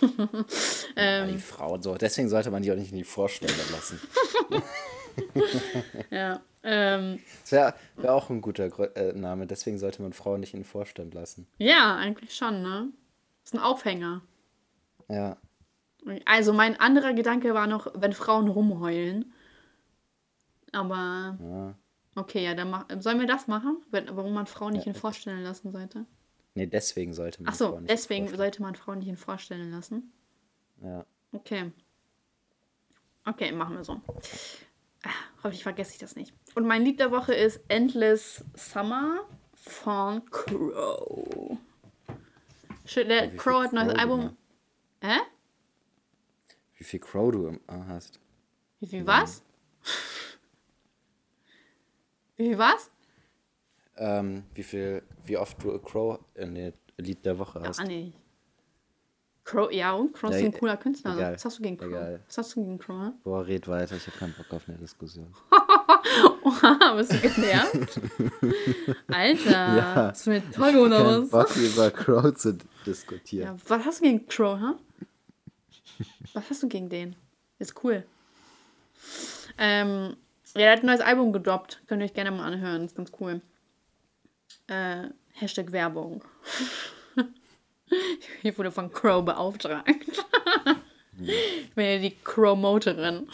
[0.96, 1.94] Ja, die Frau, so.
[1.94, 4.00] Deswegen sollte man die auch nicht in die Vorstellung lassen.
[6.10, 9.46] Ja, ähm, Das wäre wär auch ein guter äh, Name.
[9.46, 11.46] Deswegen sollte man Frauen nicht in den Vorstand lassen.
[11.58, 12.88] ja, eigentlich schon, ne?
[13.44, 14.22] ist ein Aufhänger.
[15.08, 15.36] Ja.
[16.24, 19.32] Also mein anderer Gedanke war noch, wenn Frauen rumheulen.
[20.72, 21.74] Aber ja.
[22.16, 23.82] okay, ja, dann mach, sollen wir das machen?
[23.90, 26.06] Wenn, warum man Frauen nicht in vorstellen lassen sollte?
[26.54, 30.12] Nee, deswegen sollte man Ach so, Frauen deswegen sollte man Frauen nicht in vorstellen lassen.
[30.80, 31.04] Ja.
[31.32, 31.72] Okay.
[33.26, 34.00] Okay, machen wir so.
[35.02, 36.32] Ah, Hoffentlich vergesse ich das nicht.
[36.54, 41.58] Und mein Lied der Woche ist Endless Summer von Crow.
[42.86, 44.36] Shit, Der Crow hat ein neues Album.
[45.00, 45.18] Hä?
[46.76, 48.20] Wie viel Crow du im A hast.
[48.80, 49.42] Wie viel was?
[52.36, 52.90] Wie viel was?
[53.96, 57.80] Ähm, wie viel, wie oft du A Crow in dem Lied der Woche hast.
[57.80, 58.12] Ah, nee.
[59.44, 61.10] Crow, ja, und Crow ist Ja, ein cooler Künstler.
[61.10, 61.20] Also.
[61.22, 61.34] egal.
[61.34, 61.88] Was hast du gegen Crow?
[61.88, 62.20] Egal.
[62.26, 63.12] Was hast du gegen Crow?
[63.24, 65.32] Boah, red weiter, ich habe keinen Bock auf eine Diskussion.
[66.44, 67.74] Oha, bist du genervt?
[69.08, 70.08] Alter, Ja.
[70.10, 71.30] ist mir toll oder was?
[71.30, 73.56] Bock über Crow zu diskutieren.
[73.58, 76.04] Ja, was hast du gegen Crow, hä?
[76.32, 77.14] Was hast du gegen den?
[77.58, 78.04] Ist cool.
[79.58, 80.16] Ähm,
[80.54, 81.82] ja, er hat ein neues Album gedroppt.
[81.86, 82.84] Könnt ihr euch gerne mal anhören.
[82.86, 83.40] Ist ganz cool.
[84.66, 86.24] Äh, Hashtag Werbung.
[88.42, 89.86] Ich wurde von Crow beauftragt.
[91.20, 93.28] Ich bin ja die Crow-Moterin.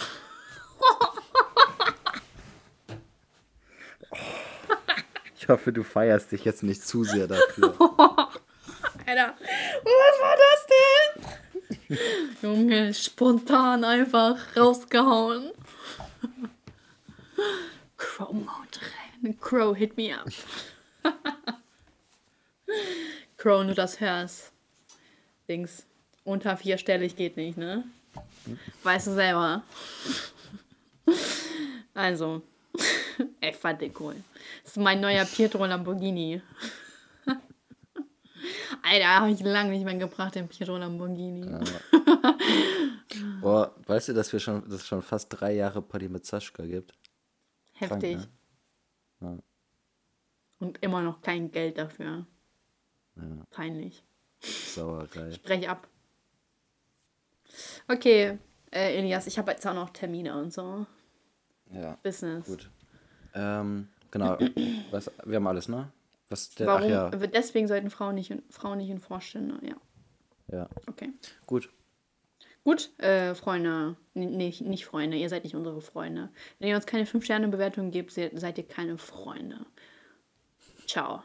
[5.39, 7.75] Ich hoffe, du feierst dich jetzt nicht zu sehr dafür.
[9.07, 9.35] Alter,
[9.83, 10.67] was war das
[11.89, 11.99] denn?
[12.43, 15.53] Junge, spontan einfach rausgehauen.
[17.97, 19.39] Crow Mountain.
[19.41, 20.29] Crow, hit me up.
[23.37, 24.53] Crow, nur das hörst.
[25.49, 25.85] Dings.
[26.25, 27.85] Unter vierstellig geht nicht, ne?
[28.83, 29.63] Weißt du selber.
[31.93, 32.43] Also.
[33.41, 34.15] Ey, fand den cool.
[34.63, 36.41] Das ist mein neuer Pietro Lamborghini.
[38.83, 41.45] Alter, habe ich lange nicht mehr gebracht, den Pietro Lamborghini.
[43.41, 46.65] Boah, weißt du, dass wir schon, dass es schon fast drei Jahre Party mit Sascha
[46.65, 46.95] gibt?
[47.75, 48.19] Heftig.
[48.19, 48.29] Krank,
[49.21, 49.43] ne?
[50.61, 52.27] Und immer noch kein Geld dafür.
[53.51, 54.03] Peinlich.
[54.41, 55.37] Sauerei.
[55.43, 55.89] Brech ab.
[57.89, 58.39] Okay,
[58.73, 60.87] äh, Elias, ich habe jetzt auch noch Termine und so.
[61.73, 62.47] Ja, Business.
[62.47, 62.71] gut.
[63.35, 64.39] Ähm, genau.
[64.91, 65.91] Was, wir haben alles, ne?
[66.29, 66.89] Was der, Warum?
[66.89, 69.59] ja, Deswegen sollten Frauen nicht, in, Frauen nicht in Vorstände.
[69.67, 69.77] Ja,
[70.57, 70.69] ja.
[70.87, 71.11] okay.
[71.47, 71.71] Gut.
[72.63, 73.97] Gut, äh, Freunde.
[74.15, 75.17] Nicht, nicht Freunde.
[75.17, 76.29] Ihr seid nicht unsere Freunde.
[76.59, 79.65] Wenn ihr uns keine 5-Sterne-Bewertung gebt, se- seid ihr keine Freunde.
[80.91, 81.23] Ciao.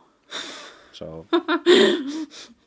[0.93, 1.26] Ciao.